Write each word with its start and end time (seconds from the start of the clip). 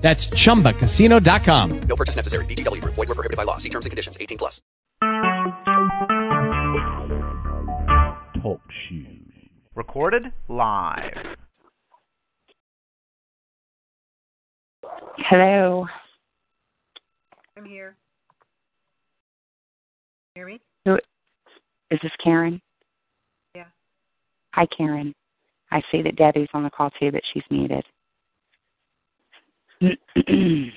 That's 0.00 0.28
chumbacasino.com. 0.28 1.80
No 1.82 1.96
purchase 1.96 2.16
necessary. 2.16 2.44
VGW 2.46 2.80
Group. 2.80 2.94
Void 2.94 3.08
were 3.08 3.14
prohibited 3.14 3.36
by 3.36 3.44
law. 3.44 3.58
See 3.58 3.68
terms 3.68 3.86
and 3.86 3.90
conditions. 3.90 4.16
18 4.20 4.38
plus. 4.38 4.62
Talk 8.42 8.60
shoes. 8.88 9.20
Recorded 9.74 10.32
live. 10.48 11.36
Hello. 15.18 15.86
I'm 17.56 17.64
here. 17.64 17.94
Hear 20.34 20.46
me? 20.46 20.60
Who 20.84 20.94
is 21.90 21.98
this 22.02 22.12
Karen? 22.24 22.60
Yeah. 23.54 23.66
Hi 24.52 24.66
Karen. 24.76 25.14
I 25.70 25.82
see 25.92 26.02
that 26.02 26.16
Debbie's 26.16 26.48
on 26.54 26.62
the 26.62 26.70
call 26.70 26.90
too, 26.98 27.12
but 27.12 27.22
she's 27.32 27.42
muted. 27.50 27.84
hey 30.26 30.70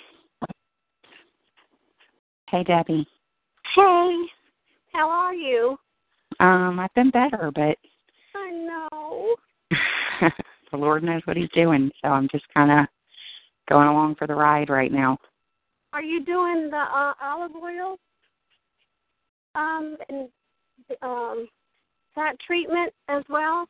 Debbie. 2.65 3.05
Hey, 3.75 4.25
how 4.93 5.09
are 5.09 5.33
you? 5.33 5.77
Um, 6.39 6.79
I've 6.79 6.93
been 6.93 7.09
better, 7.09 7.51
but 7.53 7.77
I 8.33 8.49
know. 8.51 9.35
the 10.71 10.77
Lord 10.77 11.03
knows 11.03 11.21
what 11.25 11.35
he's 11.35 11.49
doing, 11.53 11.91
so 12.01 12.11
I'm 12.11 12.29
just 12.31 12.45
kinda 12.55 12.87
going 13.69 13.89
along 13.89 14.15
for 14.15 14.25
the 14.25 14.35
ride 14.35 14.69
right 14.69 14.91
now. 14.91 15.17
Are 15.91 16.01
you 16.01 16.23
doing 16.23 16.69
the 16.69 16.77
uh, 16.77 17.13
olive 17.21 17.55
oil? 17.61 17.97
Um, 19.55 19.97
and 20.07 20.29
um, 21.01 21.49
that 22.15 22.39
treatment 22.39 22.93
as 23.09 23.23
well? 23.27 23.67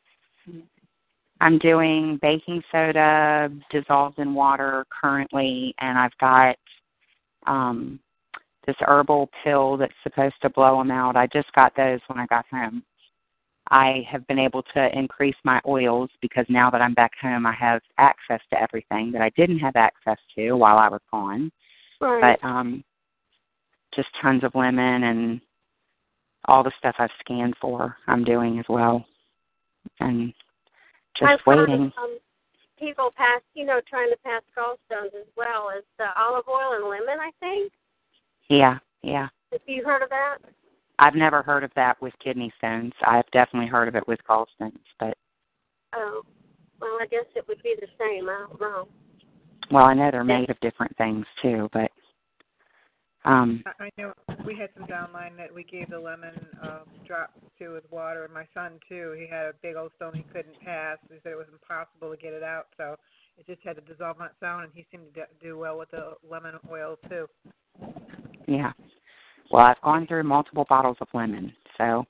I'm 1.43 1.57
doing 1.57 2.19
baking 2.21 2.63
soda 2.71 3.51
dissolved 3.69 4.17
in 4.17 4.33
water 4.33 4.85
currently, 4.89 5.75
and 5.79 5.97
I've 5.97 6.17
got 6.17 6.55
um, 7.45 7.99
this 8.65 8.77
herbal 8.79 9.29
pill 9.43 9.75
that's 9.75 9.93
supposed 10.03 10.35
to 10.41 10.49
blow 10.49 10.77
them 10.77 10.89
out. 10.89 11.17
I 11.17 11.27
just 11.27 11.51
got 11.51 11.75
those 11.75 11.99
when 12.07 12.17
I 12.17 12.27
got 12.27 12.45
home. 12.49 12.81
I 13.71 14.07
have 14.09 14.25
been 14.27 14.39
able 14.39 14.63
to 14.73 14.97
increase 14.97 15.35
my 15.43 15.59
oils 15.67 16.09
because 16.21 16.45
now 16.47 16.69
that 16.69 16.81
I'm 16.81 16.93
back 16.93 17.11
home, 17.21 17.45
I 17.45 17.53
have 17.59 17.81
access 17.97 18.39
to 18.51 18.61
everything 18.61 19.11
that 19.11 19.21
I 19.21 19.29
didn't 19.35 19.59
have 19.59 19.75
access 19.75 20.17
to 20.37 20.53
while 20.53 20.77
I 20.77 20.87
was 20.87 21.01
gone. 21.11 21.51
Right. 21.99 22.37
But 22.41 22.47
um, 22.47 22.85
just 23.93 24.07
tons 24.21 24.45
of 24.45 24.55
lemon 24.55 25.03
and 25.03 25.41
all 26.45 26.63
the 26.63 26.71
stuff 26.77 26.95
I've 26.99 27.09
scanned 27.19 27.55
for, 27.59 27.97
I'm 28.07 28.23
doing 28.23 28.59
as 28.59 28.65
well. 28.69 29.05
And 29.99 30.33
just 31.17 31.31
I've 31.31 31.39
heard, 31.45 31.69
waiting. 31.69 31.91
um, 32.01 32.17
people 32.79 33.11
pass, 33.15 33.41
you 33.53 33.65
know, 33.65 33.79
trying 33.89 34.09
to 34.09 34.17
pass 34.23 34.41
gallstones 34.57 35.13
as 35.19 35.27
well 35.37 35.69
as 35.75 35.83
the 35.97 36.05
olive 36.19 36.45
oil 36.47 36.73
and 36.73 36.85
lemon. 36.89 37.19
I 37.21 37.31
think. 37.39 37.71
Yeah, 38.49 38.79
yeah. 39.01 39.27
Have 39.51 39.61
you 39.67 39.83
heard 39.85 40.01
of 40.01 40.09
that? 40.09 40.37
I've 40.99 41.15
never 41.15 41.41
heard 41.41 41.63
of 41.63 41.71
that 41.75 42.01
with 42.01 42.13
kidney 42.23 42.51
stones. 42.57 42.93
I've 43.05 43.29
definitely 43.31 43.67
heard 43.69 43.87
of 43.87 43.95
it 43.95 44.07
with 44.07 44.19
gallstones, 44.29 44.77
but 44.99 45.17
Oh, 45.95 46.21
well, 46.81 46.97
I 47.01 47.05
guess 47.05 47.25
it 47.35 47.45
would 47.47 47.61
be 47.63 47.75
the 47.79 47.87
same. 47.99 48.27
I 48.29 48.45
don't 48.49 48.59
know. 48.61 48.87
well, 49.71 49.85
I 49.85 49.93
know 49.93 50.09
they're 50.11 50.23
made 50.23 50.49
of 50.49 50.59
different 50.59 50.95
things 50.97 51.25
too, 51.41 51.69
but 51.73 51.91
um 53.25 53.63
I, 53.65 53.85
I 53.85 53.89
know 53.97 54.13
we 54.45 54.55
had 54.55 54.69
some 54.77 54.87
downline 54.87 55.37
that 55.37 55.53
we 55.53 55.63
gave 55.63 55.89
the 55.89 55.99
lemon 55.99 56.35
uh, 56.61 56.79
drops 57.05 57.39
to 57.59 57.69
with 57.69 57.83
water. 57.91 58.25
And 58.25 58.33
my 58.33 58.45
son 58.53 58.79
too. 58.87 59.15
He 59.17 59.27
had 59.27 59.45
a 59.45 59.53
big 59.61 59.75
old 59.75 59.91
stone 59.95 60.13
he 60.13 60.23
couldn't 60.23 60.59
pass. 60.61 60.97
He 61.09 61.15
said 61.23 61.31
it 61.31 61.37
was 61.37 61.47
impossible 61.51 62.11
to 62.11 62.21
get 62.21 62.33
it 62.33 62.43
out, 62.43 62.67
so 62.77 62.95
it 63.37 63.45
just 63.47 63.61
had 63.63 63.75
to 63.75 63.81
dissolve 63.81 64.19
on 64.19 64.27
its 64.27 64.35
own. 64.43 64.63
And 64.63 64.71
he 64.73 64.85
seemed 64.91 65.13
to 65.13 65.21
do- 65.21 65.47
do 65.49 65.57
well 65.57 65.77
with 65.77 65.91
the 65.91 66.13
lemon 66.29 66.55
oil 66.69 66.97
too. 67.09 67.27
yeah. 68.47 68.71
Well, 69.51 69.63
I've 69.63 69.81
gone 69.81 70.07
through 70.07 70.23
multiple 70.23 70.65
bottles 70.67 70.97
of 70.99 71.07
lemon, 71.13 71.53
so 71.77 72.05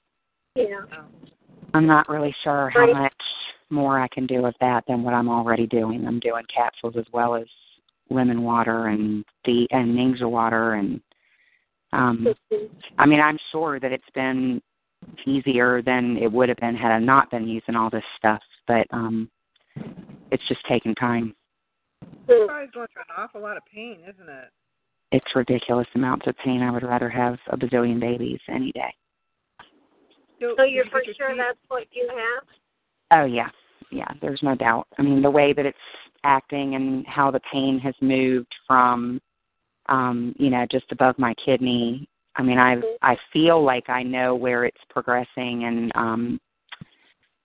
Yeah. 0.55 0.81
Um, 0.97 1.07
I'm 1.73 1.87
not 1.87 2.07
really 2.07 2.33
sure 2.43 2.69
how 2.69 2.91
much 2.93 3.13
more 3.69 3.99
I 3.99 4.07
can 4.09 4.27
do 4.27 4.45
of 4.45 4.53
that 4.61 4.83
than 4.87 5.03
what 5.03 5.13
I'm 5.13 5.29
already 5.29 5.65
doing. 5.65 6.05
I'm 6.05 6.19
doing 6.19 6.43
capsules 6.55 6.95
as 6.95 7.05
well 7.11 7.35
as 7.35 7.47
lemon 8.13 8.43
water 8.43 8.87
and 8.87 9.23
the 9.45 9.67
and 9.71 9.97
NingXia 9.97 10.29
water 10.29 10.73
and 10.73 11.01
um 11.91 12.27
I 12.97 13.05
mean 13.05 13.19
I'm 13.19 13.37
sure 13.51 13.79
that 13.79 13.91
it's 13.91 14.03
been 14.13 14.61
easier 15.25 15.81
than 15.81 16.17
it 16.17 16.31
would 16.31 16.49
have 16.49 16.57
been 16.57 16.75
had 16.75 16.91
I 16.91 16.99
not 16.99 17.29
been 17.31 17.47
using 17.47 17.75
all 17.75 17.89
this 17.89 18.03
stuff, 18.17 18.41
but 18.67 18.87
um 18.91 19.29
it's 20.31 20.47
just 20.47 20.61
taking 20.67 20.95
time. 20.95 21.35
Probably 22.25 22.47
going 22.47 22.67
through 22.71 22.83
an 22.85 23.15
awful 23.17 23.41
lot 23.41 23.57
of 23.57 23.63
pain, 23.73 23.97
isn't 24.03 24.29
it? 24.29 24.49
It's 25.11 25.35
ridiculous 25.35 25.87
amounts 25.95 26.25
of 26.27 26.35
pain. 26.43 26.61
I 26.61 26.71
would 26.71 26.83
rather 26.83 27.09
have 27.09 27.37
a 27.47 27.57
bazillion 27.57 27.99
babies 27.99 28.39
any 28.49 28.71
day. 28.71 28.93
So, 30.39 30.55
So 30.57 30.63
you're 30.63 30.85
for 30.85 31.01
sure 31.17 31.29
teeth- 31.29 31.37
that's 31.37 31.59
what 31.67 31.83
you 31.91 32.09
have? 32.09 32.43
Oh 33.11 33.25
yeah, 33.25 33.49
yeah. 33.91 34.07
There's 34.21 34.41
no 34.41 34.55
doubt. 34.55 34.87
I 34.97 35.03
mean, 35.03 35.21
the 35.21 35.29
way 35.29 35.53
that 35.53 35.65
it's 35.65 35.77
acting 36.23 36.75
and 36.75 37.05
how 37.07 37.31
the 37.31 37.39
pain 37.51 37.79
has 37.79 37.93
moved 38.01 38.53
from, 38.67 39.21
um, 39.87 40.33
you 40.37 40.49
know, 40.49 40.65
just 40.71 40.91
above 40.91 41.17
my 41.17 41.33
kidney. 41.45 42.07
I 42.35 42.43
mean, 42.43 42.57
I 42.57 42.81
I 43.01 43.15
feel 43.31 43.63
like 43.63 43.89
I 43.89 44.03
know 44.03 44.35
where 44.35 44.65
it's 44.65 44.81
progressing, 44.89 45.65
and 45.65 45.91
um, 45.95 46.39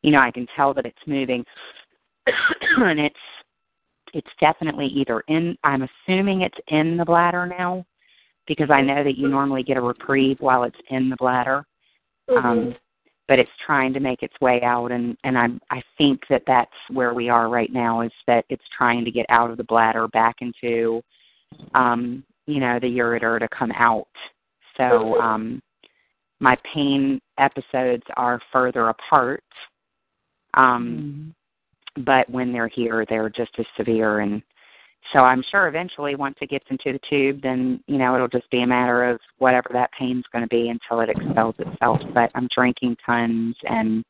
you 0.03 0.11
know, 0.11 0.21
I 0.21 0.31
can 0.31 0.47
tell 0.57 0.73
that 0.75 0.87
it's 0.87 1.07
moving, 1.07 1.45
and 2.27 2.99
it's 2.99 3.17
it's 4.15 4.31
definitely 4.41 4.87
either 4.87 5.23
in. 5.29 5.57
I'm 5.65 5.83
assuming 5.83 6.43
it's 6.43 6.59
in 6.69 6.97
the 6.97 7.05
bladder 7.05 7.45
now, 7.45 7.85
because 8.47 8.71
I 8.71 8.81
know 8.81 9.05
that 9.05 9.19
you 9.19 9.29
normally 9.29 9.63
get 9.63 9.77
a 9.77 9.83
reprieve 9.83 10.41
while 10.41 10.63
it's 10.63 10.79
in 10.89 11.11
the 11.11 11.17
bladder 11.17 11.67
um, 12.37 12.75
but 13.29 13.39
it's 13.39 13.51
trying 13.65 13.93
to 13.93 14.01
make 14.01 14.23
its 14.23 14.35
way 14.41 14.61
out 14.63 14.91
and 14.91 15.17
and 15.23 15.39
I 15.39 15.49
I 15.71 15.83
think 15.97 16.23
that 16.31 16.43
that's 16.47 16.71
where 16.91 17.15
we 17.15 17.29
are 17.29 17.49
right 17.49 17.73
now 17.73 18.01
is 18.01 18.13
that 18.27 18.45
it's 18.49 18.65
trying 18.77 19.05
to 19.05 19.11
get 19.11 19.27
out 19.29 19.51
of 19.51 19.59
the 19.59 19.65
bladder 19.65 20.09
back 20.09 20.37
into 20.41 21.03
um 21.75 22.25
you 22.47 22.59
know 22.59 22.79
the 22.81 22.99
ureter 22.99 23.39
to 23.39 23.49
come 23.49 23.73
out. 23.73 24.09
So 24.77 25.21
um 25.21 25.63
my 26.41 26.57
pain 26.75 27.21
episodes 27.39 28.05
are 28.17 28.41
further 28.53 28.89
apart 28.89 29.45
um 30.55 31.35
but 32.05 32.29
when 32.31 32.53
they're 32.53 32.69
here 32.69 33.05
they're 33.09 33.31
just 33.31 33.51
as 33.59 33.67
severe 33.77 34.21
and 34.21 34.43
so 35.13 35.21
I'm 35.21 35.43
sure 35.51 35.69
eventually 35.69 36.15
once 36.15 36.37
it 36.41 36.51
gets 36.51 36.67
into 36.71 36.93
the 36.93 37.01
tube 37.09 37.41
then, 37.43 37.83
you 37.87 37.99
know, 37.99 38.15
it'll 38.15 38.29
just 38.29 38.51
be 38.51 38.63
a 38.63 38.67
matter 38.67 39.05
of 39.05 39.21
whatever 39.39 39.71
that 39.73 39.91
pain's 39.99 40.25
gonna 40.33 40.47
be 40.49 40.69
until 40.69 41.01
it 41.01 41.11
expels 41.11 41.55
itself. 41.59 42.01
But 42.15 42.31
I'm 42.35 42.49
drinking 42.55 42.97
tons 43.05 43.57
and 43.65 44.05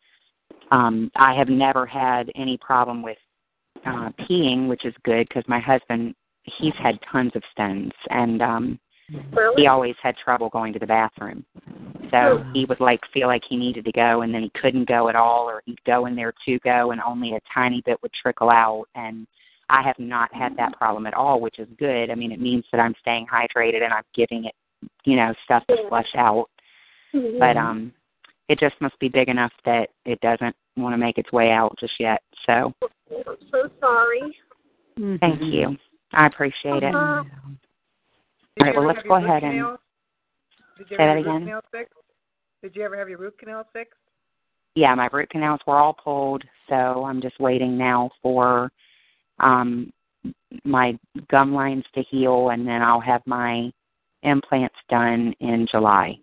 um 0.71 1.11
I 1.17 1.35
have 1.35 1.49
never 1.49 1.87
had 1.87 2.31
any 2.35 2.59
problem 2.59 3.03
with 3.03 3.19
uh 3.87 4.11
peeing, 4.21 4.69
which 4.69 4.85
is 4.85 4.95
good 5.05 5.29
because 5.29 5.45
my 5.49 5.61
husband 5.61 6.15
he's 6.45 6.75
had 6.83 6.99
tons 7.11 7.33
of 7.35 7.43
stones 7.53 7.93
and 8.11 8.43
um 8.43 8.81
Really? 9.33 9.63
he 9.63 9.67
always 9.67 9.95
had 10.03 10.17
trouble 10.17 10.51
going 10.51 10.73
to 10.75 10.79
the 10.79 10.87
bathroom. 10.87 11.45
So 12.11 12.44
he 12.53 12.65
would 12.67 12.81
like 12.81 13.01
feel 13.12 13.27
like 13.27 13.43
he 13.49 13.56
needed 13.56 13.85
to 13.85 13.93
go 13.93 14.23
and 14.23 14.35
then 14.35 14.43
he 14.43 14.51
couldn't 14.61 14.89
go 14.89 15.09
at 15.09 15.17
all 15.17 15.49
or 15.49 15.62
he'd 15.67 15.83
go 15.85 16.06
in 16.06 16.15
there 16.15 16.33
to 16.47 16.59
go 16.61 16.91
and 16.91 17.01
only 17.01 17.35
a 17.35 17.41
tiny 17.53 17.83
bit 17.85 18.01
would 18.03 18.12
trickle 18.12 18.51
out 18.51 18.87
and 18.94 19.27
I 19.70 19.82
have 19.82 19.99
not 19.99 20.32
had 20.35 20.56
that 20.56 20.73
problem 20.79 21.06
at 21.06 21.15
all, 21.15 21.41
which 21.41 21.59
is 21.59 21.69
good. 21.79 22.11
I 22.11 22.15
mean 22.15 22.32
it 22.32 22.41
means 22.41 22.65
that 22.73 22.81
I'm 22.81 22.94
staying 23.00 23.26
hydrated 23.26 23.82
and 23.82 23.93
I'm 23.93 24.05
giving 24.15 24.44
it, 24.47 24.55
you 25.05 25.17
know, 25.17 25.32
stuff 25.44 25.65
to 25.69 25.76
flush 25.88 26.15
out. 26.17 26.47
Mhm. 27.15 27.38
But 27.38 27.56
um 27.56 27.93
it 28.49 28.59
just 28.59 28.81
must 28.81 28.99
be 28.99 29.09
big 29.09 29.29
enough 29.29 29.53
that 29.67 29.91
it 30.06 30.20
doesn't 30.20 30.56
want 30.76 30.94
to 30.94 30.97
make 30.99 31.19
its 31.19 31.31
way 31.32 31.50
out 31.50 31.76
just 31.79 31.93
yet. 32.00 32.23
So 32.47 32.73
I'm 32.82 33.37
so 33.50 33.69
sorry. 33.81 34.20
thank 35.20 35.41
you. 35.43 35.76
I 36.15 36.26
appreciate 36.26 36.82
it. 36.82 36.94
Uh-huh. 36.94 37.25
Did 38.56 38.62
All 38.62 38.67
right, 38.67 38.76
well, 38.76 38.87
let's 38.87 39.03
go 39.06 39.19
your 39.19 39.20
root 39.20 39.26
ahead 39.29 39.43
and- 39.44 39.53
canals? 39.53 39.79
Did 40.79 40.91
you 40.91 40.97
Say 40.97 41.05
that 41.06 41.17
again? 41.19 41.32
root 41.35 41.44
canals? 41.44 41.65
Did 42.62 42.75
you 42.76 42.82
ever 42.85 42.97
have 42.97 43.09
your 43.09 43.19
root 43.19 43.38
canal 43.38 43.65
fixed? 43.73 43.94
yeah, 44.75 44.94
my 44.94 45.09
root 45.12 45.29
canals 45.31 45.61
were 45.67 45.76
all 45.76 45.93
pulled, 45.93 46.43
so 46.69 47.05
I'm 47.05 47.20
just 47.20 47.38
waiting 47.41 47.76
now 47.76 48.11
for 48.23 48.70
um 49.40 49.93
my 50.64 50.99
gum 51.31 51.55
lines 51.55 51.85
to 51.94 52.02
heal 52.02 52.50
and 52.50 52.67
then 52.67 52.82
I'll 52.82 53.00
have 53.00 53.23
my 53.26 53.70
implants 54.23 54.75
done 54.88 55.35
in 55.40 55.67
July. 55.70 56.19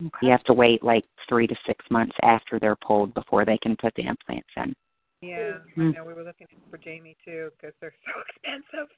Okay. 0.00 0.26
You 0.26 0.30
have 0.30 0.44
to 0.44 0.52
wait 0.52 0.82
like 0.82 1.04
three 1.28 1.46
to 1.46 1.56
six 1.66 1.84
months 1.90 2.16
after 2.22 2.58
they're 2.58 2.76
pulled 2.76 3.14
before 3.14 3.44
they 3.44 3.58
can 3.58 3.76
put 3.76 3.94
the 3.94 4.06
implants 4.06 4.48
in. 4.56 4.74
Yeah, 5.20 5.58
I 5.76 5.80
Mm. 5.80 5.94
know 5.94 6.04
we 6.04 6.14
were 6.14 6.24
looking 6.24 6.46
for 6.70 6.78
Jamie 6.78 7.16
too 7.24 7.50
because 7.52 7.74
they're 7.80 7.94
so 8.04 8.20
expensive. 8.28 8.88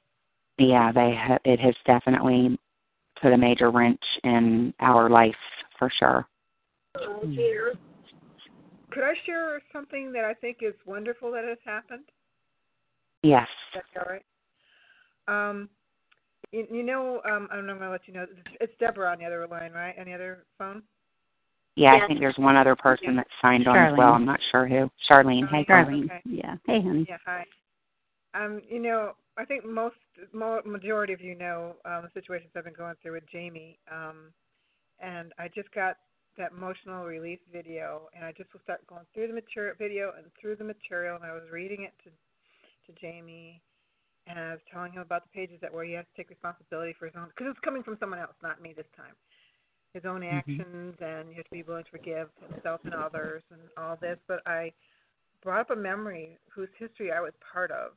Yeah, 0.57 0.91
they 0.91 1.15
ha- 1.15 1.39
it 1.45 1.59
has 1.59 1.75
definitely 1.85 2.57
put 3.21 3.33
a 3.33 3.37
major 3.37 3.69
wrench 3.69 4.03
in 4.23 4.73
our 4.79 5.09
life 5.09 5.37
for 5.77 5.89
sure. 5.89 6.27
Could 6.93 7.77
I 9.03 9.13
share 9.25 9.61
something 9.71 10.11
that 10.13 10.25
I 10.25 10.33
think 10.33 10.57
is 10.61 10.73
wonderful 10.85 11.31
that 11.31 11.43
has 11.43 11.59
happened? 11.63 12.05
Yes. 13.23 13.47
That's 13.73 13.87
all 13.97 14.11
right. 14.11 14.23
Um, 15.27 15.69
you, 16.51 16.65
you 16.71 16.83
know, 16.83 17.21
um, 17.29 17.47
I'm 17.51 17.65
going 17.65 17.79
to 17.79 17.89
let 17.89 18.07
you 18.07 18.13
know. 18.13 18.23
It's, 18.23 18.57
it's 18.61 18.73
Deborah 18.79 19.11
on 19.11 19.19
the 19.19 19.25
other 19.25 19.45
line, 19.47 19.71
right? 19.71 19.95
On 19.99 20.05
the 20.05 20.13
other 20.13 20.45
phone. 20.57 20.83
Yeah, 21.75 21.93
Yes. 21.93 22.01
I 22.03 22.07
think 22.07 22.19
there's 22.19 22.37
one 22.37 22.57
other 22.57 22.75
person 22.75 23.15
that 23.17 23.27
signed 23.41 23.67
on 23.67 23.77
as 23.77 23.97
well. 23.97 24.13
I'm 24.13 24.25
not 24.25 24.39
sure 24.51 24.67
who. 24.67 24.89
Charlene. 25.09 25.47
Hey, 25.49 25.65
Darlene. 25.69 26.05
Okay. 26.05 26.21
Yeah. 26.25 26.55
Hey, 26.65 26.81
honey. 26.81 27.05
Yeah, 27.07 27.17
hi. 27.25 27.45
Um, 28.33 28.61
you 28.67 28.79
know, 28.79 29.13
I 29.37 29.45
think 29.45 29.65
most, 29.65 29.95
mo- 30.33 30.61
majority 30.65 31.13
of 31.13 31.21
you 31.21 31.35
know 31.35 31.75
um, 31.85 32.03
the 32.03 32.09
situations 32.19 32.51
I've 32.55 32.63
been 32.63 32.73
going 32.73 32.95
through 33.01 33.13
with 33.13 33.29
Jamie. 33.31 33.77
Um, 33.91 34.33
and 34.99 35.33
I 35.37 35.49
just 35.53 35.71
got 35.71 35.97
that 36.37 36.51
emotional 36.51 37.05
release 37.05 37.39
video, 37.51 38.09
and 38.15 38.25
I 38.25 38.31
just 38.31 38.51
will 38.53 38.61
start 38.63 38.85
going 38.87 39.05
through 39.13 39.27
the 39.27 39.33
material 39.33 39.75
video 39.77 40.13
and 40.17 40.25
through 40.39 40.55
the 40.55 40.63
material, 40.63 41.15
and 41.15 41.25
I 41.25 41.33
was 41.33 41.43
reading 41.51 41.83
it 41.83 41.93
to 42.87 42.93
Jamie, 42.99 43.61
and 44.25 44.39
I 44.39 44.51
was 44.51 44.59
telling 44.71 44.91
him 44.91 45.01
about 45.01 45.23
the 45.23 45.29
pages 45.29 45.59
that 45.61 45.73
where 45.73 45.85
he 45.85 45.93
has 45.93 46.05
to 46.05 46.17
take 46.17 46.29
responsibility 46.29 46.95
for 46.97 47.05
his 47.05 47.15
own, 47.15 47.27
because 47.29 47.51
it's 47.51 47.59
coming 47.63 47.83
from 47.83 47.97
someone 47.99 48.19
else, 48.19 48.35
not 48.41 48.61
me 48.61 48.73
this 48.75 48.89
time. 48.95 49.13
His 49.93 50.03
own 50.05 50.21
mm-hmm. 50.21 50.37
actions, 50.37 50.95
and 50.99 51.29
you 51.29 51.35
have 51.35 51.45
to 51.45 51.51
be 51.51 51.63
willing 51.63 51.85
to 51.85 51.91
forgive 51.91 52.29
himself 52.51 52.81
and 52.83 52.93
others, 52.93 53.43
and 53.51 53.61
all 53.77 53.97
this. 53.99 54.17
But 54.27 54.41
I 54.45 54.73
brought 55.43 55.61
up 55.61 55.69
a 55.71 55.75
memory 55.75 56.37
whose 56.49 56.69
history 56.77 57.11
I 57.11 57.21
was 57.21 57.33
part 57.53 57.71
of, 57.71 57.91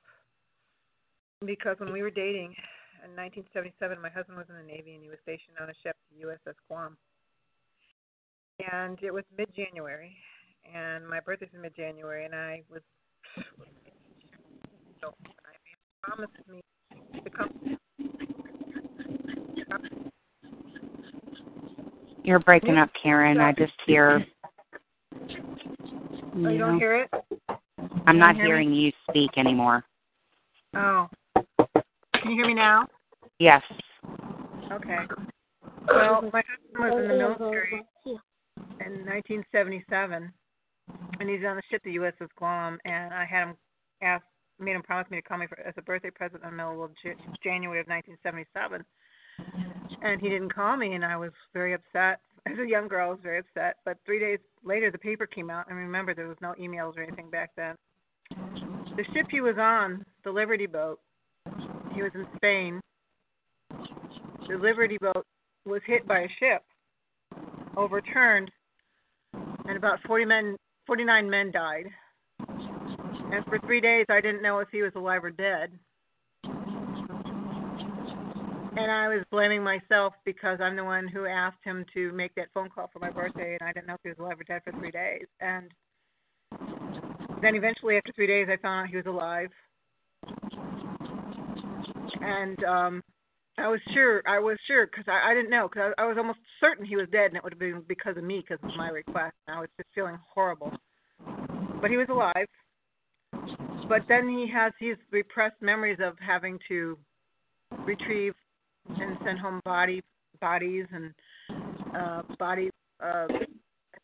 because 1.45 1.77
when 1.81 1.93
we 1.93 2.03
were 2.03 2.11
dating 2.11 2.55
in 3.03 3.17
1977, 3.17 4.01
my 4.01 4.11
husband 4.11 4.37
was 4.37 4.47
in 4.49 4.57
the 4.57 4.63
Navy 4.63 4.95
and 4.95 5.03
he 5.03 5.09
was 5.09 5.19
stationed 5.23 5.57
on 5.61 5.71
a 5.71 5.77
ship, 5.83 5.97
the 6.13 6.27
USS 6.29 6.55
Guam. 6.69 6.97
And 8.71 8.99
it 9.03 9.13
was 9.13 9.25
mid-January, 9.37 10.15
and 10.69 11.09
my 11.09 11.19
birthday's 11.19 11.49
in 11.55 11.63
mid-January, 11.63 12.27
and 12.27 12.35
I 12.35 12.63
was 12.71 12.83
so 15.01 15.15
promised 16.03 16.33
me 16.49 16.61
to 17.25 17.31
come. 17.31 17.51
You're 22.23 22.39
breaking 22.41 22.77
up, 22.77 22.91
Karen. 23.03 23.41
I 23.41 23.53
just 23.53 23.73
hear. 23.87 24.25
Oh, 25.13 26.49
you 26.49 26.59
don't 26.59 26.79
hear 26.79 27.03
it? 27.03 27.11
I'm 28.07 28.19
not 28.19 28.35
hear 28.37 28.45
me? 28.45 28.51
hearing 28.51 28.75
you 28.75 28.93
speak 29.09 29.31
anymore. 29.37 29.85
Oh. 30.77 31.09
Can 31.57 32.31
you 32.31 32.37
hear 32.37 32.47
me 32.47 32.55
now? 32.55 32.87
Yes. 33.39 33.63
Okay. 34.71 34.99
Well, 35.89 36.23
my 36.33 36.43
husband 36.47 36.79
was 36.79 37.03
in 37.03 37.09
the 37.09 37.17
military 37.17 37.83
in 38.81 39.07
1977, 39.07 40.33
and 41.19 41.29
he's 41.29 41.41
on 41.47 41.57
the 41.57 41.63
ship, 41.71 41.83
the 41.85 41.97
USS 41.97 42.29
Guam, 42.37 42.79
and 42.85 43.13
I 43.13 43.25
had 43.25 43.49
him 43.49 43.57
ask, 44.03 44.25
made 44.61 44.77
him 44.77 44.83
promise 44.83 45.11
me 45.11 45.19
to 45.19 45.23
call 45.23 45.39
me 45.39 45.47
for, 45.47 45.59
as 45.61 45.75
a 45.77 45.83
birthday 45.83 46.11
present 46.11 46.43
in 46.45 46.57
the 46.57 46.65
of 46.65 46.91
J- 47.03 47.15
January 47.43 47.81
of 47.81 47.87
1977, 47.87 48.85
and 50.03 50.21
he 50.21 50.29
didn't 50.29 50.55
call 50.55 50.77
me, 50.77 50.95
and 50.95 51.05
I 51.05 51.17
was 51.17 51.31
very 51.53 51.75
upset. 51.75 52.21
As 52.47 52.59
a 52.59 52.67
young 52.67 52.89
girl, 52.89 53.09
I 53.09 53.11
was 53.11 53.19
very 53.23 53.39
upset. 53.39 53.77
But 53.85 53.99
three 54.07 54.19
days 54.19 54.39
later, 54.65 54.91
the 54.91 54.97
paper 54.97 55.27
came 55.27 55.51
out, 55.51 55.69
and 55.69 55.77
remember, 55.77 56.15
there 56.15 56.27
was 56.27 56.39
no 56.41 56.55
emails 56.59 56.97
or 56.97 57.03
anything 57.03 57.29
back 57.29 57.51
then. 57.55 57.77
The 58.31 59.05
ship 59.13 59.27
he 59.31 59.43
was 59.43 59.57
on, 59.59 60.07
the 60.25 60.31
Liberty 60.31 60.67
boat, 60.67 61.01
he 61.95 62.03
was 62.03 62.13
in 62.15 62.27
Spain. 62.37 62.81
The 64.49 64.57
Liberty 64.57 64.97
boat 64.99 65.27
was 65.67 65.83
hit 65.87 66.09
by 66.09 66.21
a 66.21 66.29
ship, 66.39 66.63
overturned, 67.77 68.51
and 69.35 69.77
about 69.77 69.99
40 70.07 70.25
men, 70.25 70.57
49 70.87 71.29
men 71.29 71.51
died. 71.51 71.87
And 73.33 73.45
for 73.47 73.59
three 73.61 73.81
days, 73.81 74.07
I 74.09 74.21
didn't 74.21 74.43
know 74.43 74.59
if 74.59 74.69
he 74.71 74.83
was 74.83 74.93
alive 74.97 75.25
or 75.25 75.31
dead. 75.31 75.71
And 78.77 78.91
I 78.91 79.09
was 79.09 79.25
blaming 79.31 79.63
myself 79.63 80.15
because 80.25 80.61
I'm 80.61 80.77
the 80.77 80.85
one 80.85 81.09
who 81.09 81.27
asked 81.27 81.63
him 81.65 81.85
to 81.95 82.13
make 82.13 82.35
that 82.37 82.49
phone 82.55 82.69
call 82.69 82.89
for 82.93 82.99
my 82.99 83.11
birthday, 83.11 83.57
and 83.61 83.69
I 83.69 83.73
didn't 83.73 83.87
know 83.87 83.95
if 83.95 84.01
he 84.03 84.09
was 84.11 84.19
alive 84.19 84.41
or 84.41 84.45
dead 84.45 84.63
for 84.65 84.73
three 84.73 84.91
days. 84.91 85.27
And 85.41 85.71
then 87.43 87.55
eventually, 87.55 87.97
after 87.97 88.13
three 88.13 88.27
days, 88.27 88.49
I 88.51 88.57
found 88.61 88.87
out 88.87 88.91
he 88.91 88.97
was 88.97 89.07
alive. 89.07 89.51
And 92.21 92.65
um 92.65 93.03
I 93.59 93.69
was 93.69 93.81
sure, 93.93 94.23
I 94.27 94.39
was 94.39 94.57
sure, 94.67 94.87
because 94.87 95.05
I, 95.07 95.33
I 95.33 95.35
didn't 95.35 95.51
know, 95.51 95.69
because 95.69 95.93
I, 95.99 96.03
I 96.03 96.07
was 96.07 96.17
almost 96.17 96.39
certain 96.61 96.87
he 96.87 96.97
was 96.97 97.09
dead, 97.13 97.27
and 97.27 97.37
it 97.37 97.45
would 97.45 97.53
have 97.53 97.59
been 97.59 97.83
because 97.87 98.17
of 98.17 98.25
me, 98.25 98.41
because 98.41 98.63
of 98.63 98.75
my 98.77 98.89
request. 98.89 99.35
And 99.47 99.57
I 99.57 99.61
was 99.61 99.69
just 99.77 99.89
feeling 99.95 100.19
horrible. 100.33 100.73
But 101.83 101.91
he 101.91 101.99
was 101.99 102.07
alive. 102.09 102.47
But 103.89 104.03
then 104.09 104.29
he 104.29 104.47
has 104.53 104.73
these 104.81 104.97
repressed 105.11 105.61
memories 105.61 105.99
of 106.01 106.15
having 106.25 106.59
to 106.69 106.97
retrieve 107.85 108.35
and 108.89 109.17
send 109.25 109.39
home 109.39 109.61
body 109.65 110.01
bodies 110.41 110.87
and 110.93 111.13
uh 111.95 112.23
body 112.39 112.71
uh 113.05 113.27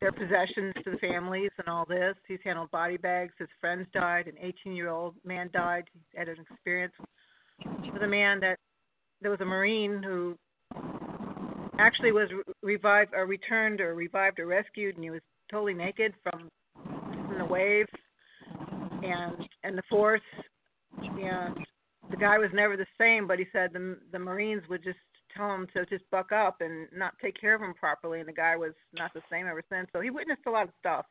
their 0.00 0.12
possessions 0.12 0.74
to 0.84 0.90
the 0.90 0.98
families 0.98 1.50
and 1.58 1.68
all 1.68 1.86
this. 1.88 2.14
He's 2.28 2.38
handled 2.44 2.70
body 2.70 2.96
bags. 2.96 3.32
His 3.38 3.48
friends 3.60 3.86
died. 3.94 4.26
An 4.26 4.34
18 4.40 4.74
year 4.74 4.90
old 4.90 5.14
man 5.24 5.50
died. 5.52 5.84
He 5.92 6.18
had 6.18 6.28
an 6.28 6.36
experience 6.50 6.92
with 7.92 8.02
a 8.02 8.06
man 8.06 8.40
that 8.40 8.58
there 9.22 9.30
was 9.30 9.40
a 9.40 9.44
Marine 9.46 10.02
who 10.02 10.36
actually 11.78 12.12
was 12.12 12.28
revived 12.62 13.14
or 13.14 13.26
returned 13.26 13.80
or 13.80 13.94
revived 13.94 14.38
or 14.38 14.46
rescued, 14.46 14.96
and 14.96 15.04
he 15.04 15.10
was 15.10 15.22
totally 15.50 15.74
naked 15.74 16.12
from 16.22 16.48
from 16.74 17.38
the 17.38 17.44
wave 17.44 17.86
and 19.10 19.48
and 19.64 19.78
the 19.78 19.82
force. 19.88 20.20
And 20.98 21.56
the 22.10 22.16
guy 22.16 22.38
was 22.38 22.50
never 22.54 22.76
the 22.76 22.86
same, 22.98 23.26
but 23.26 23.38
he 23.38 23.46
said 23.52 23.72
the 23.72 23.98
the 24.12 24.18
Marines 24.18 24.62
would 24.68 24.82
just 24.82 24.98
tell 25.36 25.54
him 25.54 25.66
to 25.74 25.84
just 25.86 26.04
buck 26.10 26.32
up 26.32 26.56
and 26.60 26.88
not 26.94 27.12
take 27.22 27.38
care 27.40 27.54
of 27.54 27.60
him 27.60 27.74
properly, 27.74 28.20
and 28.20 28.28
the 28.28 28.32
guy 28.32 28.56
was 28.56 28.72
not 28.94 29.12
the 29.14 29.22
same 29.30 29.46
ever 29.46 29.62
since. 29.70 29.88
So 29.92 30.00
he 30.00 30.10
witnessed 30.10 30.42
a 30.46 30.50
lot 30.50 30.64
of 30.64 30.70
stuff. 30.78 31.04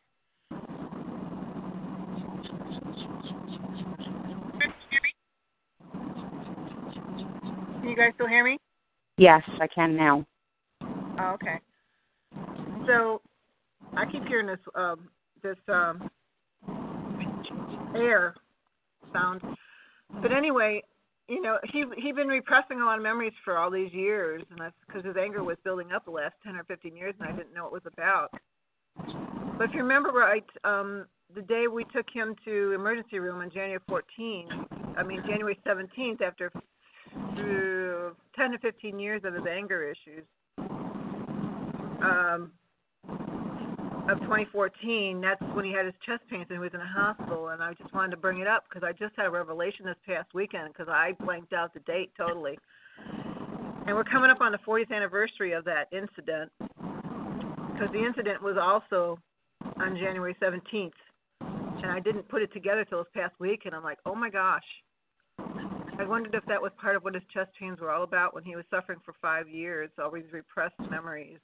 Can 7.82 7.90
you 7.92 7.96
guys 7.96 8.12
still 8.16 8.28
hear 8.28 8.44
me? 8.44 8.58
Yes, 9.18 9.44
I 9.62 9.68
can 9.68 9.96
now. 9.96 10.26
Oh, 11.20 11.36
okay. 11.36 11.60
So 12.88 13.22
I 13.96 14.06
keep 14.12 14.26
hearing 14.28 14.48
this 14.48 14.60
um 14.74 15.10
this 15.44 15.58
um 15.68 16.10
air 17.96 18.36
sound. 19.14 19.42
But 20.22 20.32
anyway, 20.32 20.84
you 21.28 21.42
know, 21.42 21.58
he 21.72 21.84
he'd 21.98 22.16
been 22.16 22.28
repressing 22.28 22.82
a 22.82 22.86
lot 22.86 22.98
of 22.98 23.04
memories 23.04 23.34
for 23.44 23.58
all 23.58 23.72
these 23.72 23.92
years, 23.92 24.44
and 24.52 24.60
that's 24.60 24.76
because 24.86 25.04
his 25.06 25.16
anger 25.18 25.44
was 25.44 25.58
building 25.64 25.92
up 25.92 26.06
the 26.06 26.12
last 26.12 26.36
ten 26.44 26.56
or 26.56 26.64
fifteen 26.64 26.96
years, 26.96 27.16
and 27.20 27.28
I 27.28 27.36
didn't 27.36 27.54
know 27.54 27.64
what 27.64 27.78
it 27.78 27.84
was 27.84 27.94
about. 27.94 28.30
But 29.58 29.70
if 29.70 29.74
you 29.74 29.82
remember 29.82 30.10
right, 30.10 30.46
um, 30.64 31.06
the 31.34 31.42
day 31.42 31.66
we 31.72 31.86
took 31.86 32.06
him 32.14 32.36
to 32.46 32.72
emergency 32.74 33.20
room 33.20 33.42
on 33.42 33.50
January 33.50 33.80
14th, 33.90 34.98
I 34.98 35.04
mean 35.04 35.22
January 35.28 35.58
17th, 35.66 36.22
after 36.22 36.52
uh, 37.16 38.14
10 38.36 38.52
to 38.52 38.58
15 38.60 39.00
years 39.00 39.22
of 39.26 39.34
his 39.34 39.44
anger 39.50 39.84
issues, 39.84 40.26
um, 42.02 42.52
of 44.10 44.20
2014, 44.22 45.22
that's 45.22 45.42
when 45.54 45.66
he 45.66 45.72
had 45.72 45.86
his 45.86 45.96
chest 46.06 46.22
pains 46.30 46.46
and 46.50 46.58
he 46.58 46.60
was 46.60 46.72
in 46.74 46.82
a 46.82 46.88
hospital. 46.88 47.50
And 47.50 47.64
I 47.64 47.74
just 47.74 47.94
wanted 47.94 48.12
to 48.12 48.18
bring 48.18 48.40
it 48.40 48.48
up 48.48 48.66
because 48.70 48.88
I 48.88 48.92
just 48.92 49.16
had 49.16 49.26
a 49.26 49.32
revelation 49.32 49.86
this 49.86 49.96
past 50.06 50.34
weekend 50.34 50.74
because 50.74 50.88
I 50.90 51.14
blanked 51.20 51.54
out 51.54 51.74
the 51.74 51.80
date 51.82 52.12
totally. 52.18 52.58
And 53.88 53.96
we're 53.96 54.04
coming 54.04 54.30
up 54.30 54.42
on 54.42 54.52
the 54.52 54.60
40th 54.60 54.92
anniversary 54.92 55.54
of 55.54 55.66
that 55.66 55.88
incident 55.92 56.52
because 56.60 57.90
the 57.92 58.04
incident 58.06 58.42
was 58.42 58.58
also 58.60 59.20
on 59.78 59.96
January 59.96 60.36
17th. 60.42 60.92
And 61.42 61.92
I 61.92 62.00
didn't 62.00 62.28
put 62.30 62.42
it 62.42 62.54
together 62.54 62.86
till 62.86 63.00
this 63.00 63.08
past 63.14 63.34
week, 63.40 63.62
and 63.66 63.76
I'm 63.76 63.84
like, 63.84 64.00
oh 64.06 64.16
my 64.16 64.30
gosh. 64.30 64.64
I 65.38 66.04
wondered 66.04 66.34
if 66.34 66.46
that 66.48 66.62
was 66.62 66.72
part 66.80 66.96
of 66.96 67.04
what 67.04 67.14
his 67.14 67.24
chest 67.34 67.52
pains 67.60 67.80
were 67.80 67.92
all 67.92 68.04
about 68.04 68.34
when 68.34 68.44
he 68.44 68.56
was 68.56 68.66
suffering 68.70 69.00
for 69.06 69.14
five 69.22 69.48
years, 69.48 69.90
all 70.02 70.12
these 70.12 70.24
repressed 70.32 70.80
memories. 70.90 71.38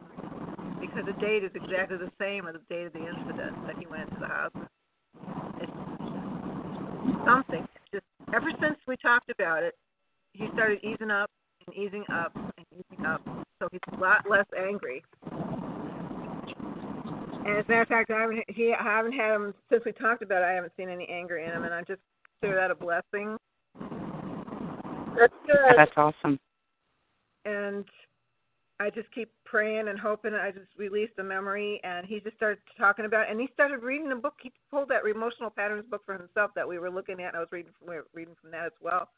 Because 0.82 1.06
the 1.06 1.14
date 1.22 1.44
is 1.44 1.52
exactly 1.56 1.98
the 1.98 2.12
same 2.20 2.48
as 2.48 2.56
the 2.56 2.66
date 2.74 2.88
of 2.88 2.94
the 2.94 3.08
incident 3.08 3.56
that 3.68 3.78
he 3.78 3.86
went 3.86 4.10
into 4.10 4.20
the 4.20 4.28
hospital. 4.28 4.68
It's 5.62 5.72
something. 7.26 7.68
Just 7.94 8.06
ever 8.34 8.52
since 8.60 8.78
we 8.88 8.98
talked 8.98 9.30
about 9.30 9.64
it, 9.64 9.76
he 10.34 10.48
started 10.54 10.80
easing 10.84 11.12
up 11.12 11.30
and 11.68 11.76
easing 11.76 12.04
up 12.12 12.36
and 12.36 12.66
easing 12.74 13.06
up. 13.06 13.22
so 13.60 13.68
he's 13.72 13.82
a 13.94 13.98
lot 14.02 14.26
less 14.30 14.46
angry. 14.58 15.04
And 17.44 17.58
as 17.58 17.66
a 17.66 17.70
matter 17.70 17.82
of 17.82 17.88
fact, 17.88 18.12
I 18.12 18.22
haven't 18.22 18.44
he 18.50 18.74
I 18.78 18.84
haven't 18.84 19.14
had 19.14 19.36
him 19.36 19.54
since 19.70 19.84
we 19.86 19.92
talked 19.94 20.22
about 20.22 20.44
it. 20.44 20.46
I 20.46 20.54
haven't 20.54 20.74
seen 20.78 20.90
any 20.90 21.08
anger 21.10 21.38
in 21.38 21.52
him, 21.52 21.64
and 21.64 21.74
I 21.74 21.82
just 21.82 22.02
consider 22.40 22.60
that 22.60 22.72
a 22.72 22.76
blessing. 22.76 23.38
That's 25.18 25.34
good. 25.46 25.76
That's 25.76 25.92
awesome. 25.98 26.40
And 27.46 27.86
I 28.82 28.90
just 28.90 29.12
keep 29.14 29.30
praying 29.46 29.90
and 29.90 30.00
hoping. 30.00 30.34
I 30.34 30.50
just 30.50 30.66
released 30.76 31.16
the 31.16 31.24
memory, 31.24 31.80
and 31.84 32.04
he 32.04 32.20
just 32.20 32.36
started 32.36 32.58
talking 32.80 33.06
about. 33.06 33.28
It, 33.28 33.32
and 33.32 33.40
he 33.40 33.48
started 33.54 33.84
reading 33.84 34.12
a 34.12 34.16
book. 34.16 34.34
He 34.42 34.52
pulled 34.72 34.90
that 34.90 35.06
emotional 35.06 35.52
patterns 35.52 35.86
book 35.88 36.02
for 36.04 36.18
himself 36.18 36.50
that 36.56 36.68
we 36.68 36.80
were 36.80 36.90
looking 36.90 37.22
at. 37.22 37.28
And 37.28 37.38
I 37.38 37.40
was 37.42 37.50
reading 37.52 37.72
from 37.78 37.90
we 37.90 37.96
were 37.98 38.08
reading 38.16 38.34
from 38.42 38.50
that 38.52 38.66
as 38.66 38.72
well, 38.82 39.10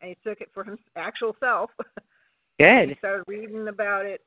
and 0.00 0.08
he 0.08 0.16
took 0.28 0.40
it 0.40 0.50
for 0.52 0.64
his 0.64 0.78
actual 0.96 1.36
self. 1.38 1.70
Good. 2.58 2.88
he 2.88 2.94
started 2.98 3.24
reading 3.28 3.68
about 3.68 4.04
it 4.04 4.20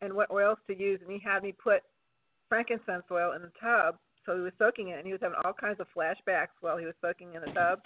and 0.00 0.12
what 0.12 0.30
oils 0.32 0.58
to 0.66 0.76
use, 0.76 0.98
and 1.02 1.10
he 1.10 1.20
had 1.20 1.44
me 1.44 1.52
put 1.52 1.82
frankincense 2.48 3.04
oil 3.12 3.34
in 3.34 3.42
the 3.42 3.52
tub. 3.60 3.96
So 4.26 4.34
he 4.34 4.42
was 4.42 4.52
soaking 4.58 4.88
it, 4.88 4.98
and 4.98 5.06
he 5.06 5.12
was 5.12 5.22
having 5.22 5.38
all 5.44 5.52
kinds 5.52 5.78
of 5.78 5.86
flashbacks 5.96 6.58
while 6.60 6.78
he 6.78 6.84
was 6.84 6.94
soaking 7.00 7.34
in 7.34 7.42
the 7.42 7.52
tub. 7.52 7.78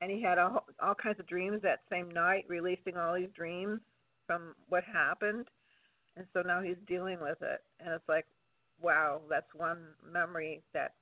And 0.00 0.10
he 0.10 0.20
had 0.20 0.38
all, 0.38 0.64
all 0.82 0.96
kinds 0.96 1.20
of 1.20 1.28
dreams 1.28 1.62
that 1.62 1.80
same 1.88 2.10
night, 2.10 2.46
releasing 2.48 2.96
all 2.96 3.14
these 3.14 3.30
dreams 3.36 3.80
from 4.32 4.54
what 4.68 4.84
happened. 4.84 5.46
And 6.16 6.26
so 6.32 6.42
now 6.42 6.60
he's 6.60 6.76
dealing 6.86 7.18
with 7.20 7.38
it. 7.40 7.60
And 7.80 7.94
it's 7.94 8.08
like, 8.08 8.26
wow, 8.80 9.20
that's 9.28 9.46
one 9.54 9.78
memory 10.10 10.62
that 10.74 10.92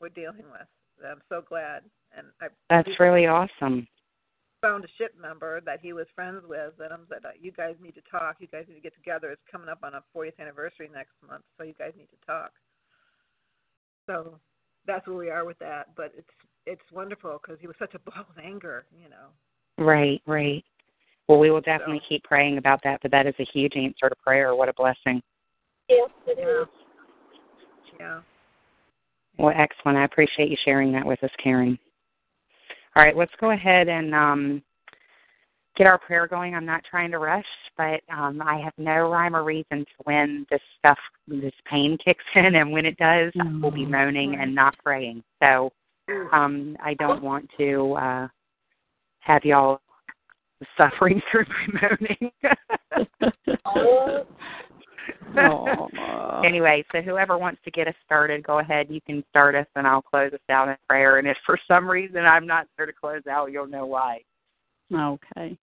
we're 0.00 0.10
dealing 0.10 0.44
with. 0.50 0.68
I'm 1.06 1.22
so 1.28 1.42
glad. 1.46 1.82
And 2.16 2.26
I 2.40 2.48
That's 2.68 3.00
really 3.00 3.26
awesome. 3.26 3.86
found 4.60 4.84
a 4.84 4.88
ship 4.98 5.14
member 5.18 5.62
that 5.62 5.80
he 5.80 5.94
was 5.94 6.06
friends 6.14 6.42
with, 6.46 6.74
and 6.80 6.92
I'm 6.92 7.06
said, 7.08 7.22
"You 7.40 7.50
guys 7.50 7.76
need 7.80 7.94
to 7.94 8.02
talk. 8.10 8.36
You 8.40 8.46
guys 8.46 8.66
need 8.68 8.74
to 8.74 8.80
get 8.80 8.94
together. 8.94 9.30
It's 9.30 9.40
coming 9.50 9.70
up 9.70 9.78
on 9.82 9.94
a 9.94 10.02
40th 10.12 10.38
anniversary 10.38 10.90
next 10.92 11.14
month, 11.26 11.44
so 11.56 11.64
you 11.64 11.72
guys 11.72 11.94
need 11.96 12.10
to 12.10 12.26
talk." 12.26 12.52
So 14.06 14.38
that's 14.84 15.06
where 15.06 15.16
we 15.16 15.30
are 15.30 15.46
with 15.46 15.58
that. 15.60 15.94
But 15.96 16.12
it's 16.14 16.28
it's 16.66 16.92
wonderful 16.92 17.40
because 17.40 17.58
he 17.58 17.68
was 17.68 17.76
such 17.78 17.94
a 17.94 17.98
ball 18.00 18.26
of 18.28 18.38
anger, 18.44 18.84
you 18.92 19.08
know. 19.08 19.28
Right, 19.78 20.20
right. 20.26 20.64
Well, 21.30 21.38
we 21.38 21.52
will 21.52 21.60
definitely 21.60 22.02
keep 22.08 22.24
praying 22.24 22.58
about 22.58 22.80
that, 22.82 22.98
but 23.02 23.12
that 23.12 23.24
is 23.24 23.36
a 23.38 23.44
huge 23.44 23.76
answer 23.76 24.08
to 24.08 24.16
prayer. 24.16 24.56
What 24.56 24.68
a 24.68 24.72
blessing. 24.72 25.22
Yes, 25.88 26.10
it 26.26 26.38
Yeah. 26.40 26.64
Yeah. 28.00 28.20
Well, 29.38 29.54
excellent. 29.56 29.96
I 29.96 30.06
appreciate 30.06 30.50
you 30.50 30.56
sharing 30.64 30.90
that 30.90 31.06
with 31.06 31.22
us, 31.22 31.30
Karen. 31.40 31.78
All 32.96 33.04
right, 33.04 33.16
let's 33.16 33.30
go 33.40 33.52
ahead 33.52 33.88
and 33.88 34.12
um, 34.12 34.62
get 35.76 35.86
our 35.86 35.98
prayer 35.98 36.26
going. 36.26 36.56
I'm 36.56 36.66
not 36.66 36.82
trying 36.90 37.12
to 37.12 37.18
rush, 37.18 37.46
but 37.76 38.00
um, 38.12 38.42
I 38.42 38.60
have 38.64 38.74
no 38.76 39.08
rhyme 39.08 39.36
or 39.36 39.44
reason 39.44 39.84
to 39.84 40.02
when 40.02 40.44
this 40.50 40.60
stuff, 40.80 40.98
this 41.28 41.54
pain 41.70 41.96
kicks 42.04 42.24
in, 42.34 42.56
and 42.56 42.72
when 42.72 42.84
it 42.84 42.96
does, 42.96 43.32
I 43.40 43.56
will 43.62 43.70
be 43.70 43.86
moaning 43.86 44.34
and 44.40 44.52
not 44.52 44.76
praying. 44.84 45.22
So 45.40 45.70
um, 46.32 46.76
I 46.82 46.94
don't 46.94 47.22
want 47.22 47.48
to 47.56 47.92
uh, 47.92 48.28
have 49.20 49.44
y'all 49.44 49.80
suffering 50.76 51.20
through 51.30 51.46
my 51.72 51.88
moaning. 51.90 52.32
Oh, 55.36 56.42
anyway, 56.44 56.84
so 56.92 57.00
whoever 57.00 57.38
wants 57.38 57.60
to 57.64 57.70
get 57.70 57.86
us 57.86 57.94
started, 58.04 58.42
go 58.42 58.58
ahead. 58.58 58.88
You 58.90 59.00
can 59.00 59.22
start 59.30 59.54
us, 59.54 59.66
and 59.76 59.86
I'll 59.86 60.02
close 60.02 60.32
us 60.32 60.40
out 60.50 60.68
in 60.68 60.76
prayer. 60.88 61.18
And 61.18 61.28
if 61.28 61.36
for 61.46 61.58
some 61.68 61.88
reason 61.88 62.24
I'm 62.24 62.46
not 62.46 62.66
there 62.76 62.86
to 62.86 62.92
close 62.92 63.22
out, 63.30 63.52
you'll 63.52 63.66
know 63.66 63.86
why. 63.86 64.20
Okay. 64.92 65.56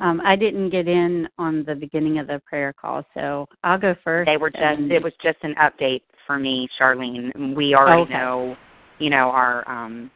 Um, 0.00 0.20
I 0.24 0.36
didn't 0.36 0.70
get 0.70 0.88
in 0.88 1.28
on 1.38 1.64
the 1.64 1.74
beginning 1.74 2.18
of 2.18 2.26
the 2.26 2.40
prayer 2.44 2.72
call, 2.72 3.04
so 3.14 3.46
I'll 3.62 3.78
go 3.78 3.94
first. 4.02 4.26
They 4.26 4.36
were 4.36 4.50
just 4.50 4.62
and- 4.62 4.90
it 4.92 5.02
was 5.02 5.12
just 5.22 5.38
an 5.42 5.54
update 5.56 6.02
for 6.26 6.38
me, 6.38 6.68
Charlene. 6.78 7.54
We 7.54 7.74
already 7.74 8.02
Okay. 8.02 8.14
know, 8.14 8.56
you 8.98 9.10
know, 9.10 9.30
our 9.30 9.68
um 9.70 10.10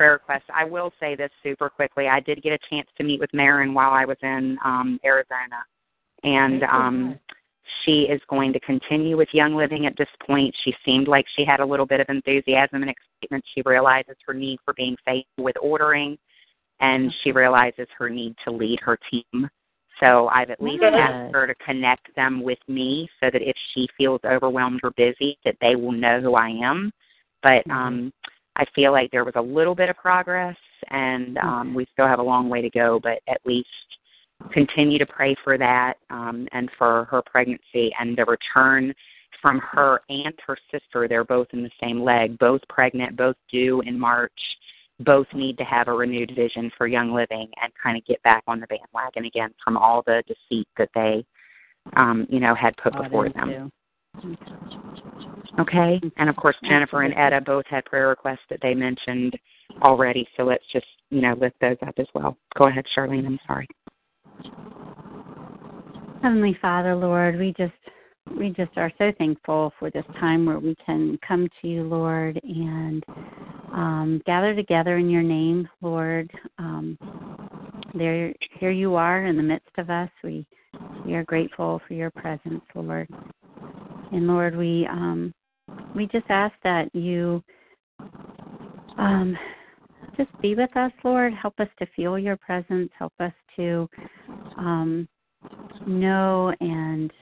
prayer 0.00 0.12
requests. 0.14 0.48
I 0.54 0.64
will 0.64 0.90
say 0.98 1.14
this 1.14 1.30
super 1.42 1.68
quickly. 1.68 2.08
I 2.08 2.20
did 2.20 2.42
get 2.42 2.54
a 2.54 2.58
chance 2.70 2.88
to 2.96 3.04
meet 3.04 3.20
with 3.20 3.28
Marin 3.34 3.74
while 3.74 3.90
I 3.90 4.06
was 4.06 4.16
in 4.22 4.56
um 4.64 4.98
Arizona. 5.04 5.60
And 6.24 6.62
um 6.62 7.18
she 7.84 8.06
is 8.10 8.20
going 8.28 8.54
to 8.54 8.60
continue 8.60 9.18
with 9.18 9.28
Young 9.32 9.54
Living 9.54 9.84
at 9.84 9.96
this 9.98 10.08
point. 10.26 10.54
She 10.64 10.74
seemed 10.86 11.06
like 11.06 11.26
she 11.36 11.44
had 11.44 11.60
a 11.60 11.64
little 11.64 11.84
bit 11.84 12.00
of 12.00 12.06
enthusiasm 12.08 12.82
and 12.82 12.90
excitement. 12.90 13.44
She 13.54 13.62
realizes 13.66 14.16
her 14.26 14.32
need 14.32 14.58
for 14.64 14.72
being 14.72 14.96
faithful 15.04 15.44
with 15.44 15.56
ordering 15.60 16.16
and 16.80 17.12
she 17.22 17.30
realizes 17.30 17.86
her 17.98 18.08
need 18.08 18.34
to 18.46 18.50
lead 18.50 18.80
her 18.80 18.98
team. 19.10 19.50
So 20.00 20.28
I've 20.28 20.48
at 20.48 20.62
least 20.62 20.80
Good. 20.80 20.94
asked 20.94 21.34
her 21.34 21.46
to 21.46 21.54
connect 21.56 22.14
them 22.16 22.42
with 22.42 22.58
me 22.68 23.06
so 23.20 23.28
that 23.30 23.42
if 23.42 23.56
she 23.74 23.86
feels 23.98 24.20
overwhelmed 24.24 24.80
or 24.82 24.92
busy, 24.92 25.38
that 25.44 25.56
they 25.60 25.76
will 25.76 25.92
know 25.92 26.22
who 26.22 26.36
I 26.36 26.48
am. 26.48 26.90
But 27.42 27.66
Mhm. 27.66 27.74
um 27.74 28.12
I 28.56 28.64
feel 28.74 28.92
like 28.92 29.10
there 29.10 29.24
was 29.24 29.34
a 29.36 29.40
little 29.40 29.74
bit 29.74 29.88
of 29.88 29.96
progress 29.96 30.56
and 30.90 31.38
um 31.38 31.74
we 31.74 31.86
still 31.92 32.06
have 32.06 32.18
a 32.18 32.22
long 32.22 32.48
way 32.48 32.62
to 32.62 32.70
go, 32.70 33.00
but 33.02 33.20
at 33.28 33.40
least 33.44 33.68
continue 34.52 34.98
to 34.98 35.06
pray 35.06 35.36
for 35.44 35.58
that 35.58 35.94
um 36.10 36.48
and 36.52 36.70
for 36.78 37.04
her 37.10 37.22
pregnancy 37.22 37.92
and 37.98 38.16
the 38.16 38.24
return 38.24 38.94
from 39.40 39.60
her 39.60 40.00
and 40.08 40.34
her 40.46 40.56
sister. 40.70 41.08
They're 41.08 41.24
both 41.24 41.48
in 41.52 41.62
the 41.62 41.70
same 41.82 42.02
leg, 42.02 42.38
both 42.38 42.60
pregnant, 42.68 43.16
both 43.16 43.36
due 43.50 43.80
in 43.82 43.98
March 43.98 44.32
both 45.00 45.26
need 45.34 45.56
to 45.58 45.64
have 45.64 45.88
a 45.88 45.92
renewed 45.92 46.32
vision 46.36 46.70
for 46.76 46.86
young 46.86 47.12
living 47.12 47.48
and 47.62 47.72
kind 47.82 47.96
of 47.96 48.04
get 48.04 48.22
back 48.22 48.42
on 48.46 48.60
the 48.60 48.66
bandwagon 48.66 49.24
again 49.24 49.50
from 49.64 49.76
all 49.76 50.02
the 50.06 50.22
deceit 50.26 50.68
that 50.76 50.90
they 50.94 51.24
um 51.96 52.26
you 52.28 52.40
know 52.40 52.54
had 52.54 52.76
put 52.76 52.92
bought 52.92 53.04
before 53.04 53.28
them 53.30 53.50
into. 53.50 53.70
Okay. 55.58 56.00
And 56.16 56.28
of 56.28 56.36
course 56.36 56.56
jennifer 56.64 57.02
and 57.02 57.14
etta 57.14 57.40
both 57.40 57.66
had 57.66 57.84
prayer 57.84 58.08
requests 58.08 58.46
that 58.50 58.60
they 58.62 58.74
mentioned 58.74 59.38
already. 59.82 60.28
So 60.36 60.44
let's 60.44 60.64
just 60.72 60.86
you 61.10 61.20
know 61.20 61.34
lift 61.40 61.56
those 61.60 61.76
up 61.86 61.94
as 61.98 62.06
well. 62.14 62.36
Go 62.56 62.66
ahead 62.66 62.84
charlene. 62.96 63.26
I'm 63.26 63.40
sorry. 63.46 63.68
Heavenly 66.22 66.56
Father, 66.60 66.94
Lord, 66.94 67.38
we 67.38 67.54
just 67.56 67.72
we 68.38 68.50
just 68.50 68.76
are 68.76 68.92
so 68.98 69.12
thankful 69.18 69.72
for 69.78 69.90
this 69.90 70.04
time 70.18 70.46
where 70.46 70.58
we 70.58 70.76
can 70.84 71.18
come 71.26 71.48
to 71.60 71.68
you, 71.68 71.82
Lord, 71.82 72.38
and 72.42 73.02
um, 73.72 74.22
gather 74.26 74.54
together 74.54 74.98
in 74.98 75.08
your 75.08 75.22
name, 75.22 75.68
Lord. 75.80 76.30
Um, 76.58 76.98
there, 77.94 78.34
here 78.58 78.70
you 78.70 78.94
are 78.94 79.24
in 79.24 79.36
the 79.36 79.42
midst 79.42 79.70
of 79.78 79.90
us. 79.90 80.10
We 80.22 80.46
we 81.04 81.14
are 81.14 81.24
grateful 81.24 81.80
for 81.88 81.94
your 81.94 82.10
presence, 82.10 82.62
Lord. 82.74 83.08
And 84.12 84.26
Lord, 84.26 84.56
we 84.56 84.86
um, 84.90 85.32
we 85.94 86.06
just 86.06 86.26
ask 86.28 86.54
that 86.62 86.94
you 86.94 87.42
um, 88.98 89.36
just 90.16 90.30
be 90.40 90.54
with 90.54 90.74
us, 90.76 90.92
Lord. 91.04 91.32
Help 91.34 91.58
us 91.60 91.68
to 91.78 91.86
feel 91.96 92.18
your 92.18 92.36
presence. 92.36 92.90
Help 92.98 93.12
us 93.20 93.32
to 93.56 93.88
um, 94.58 95.08
know 95.86 96.52
and 96.60 97.12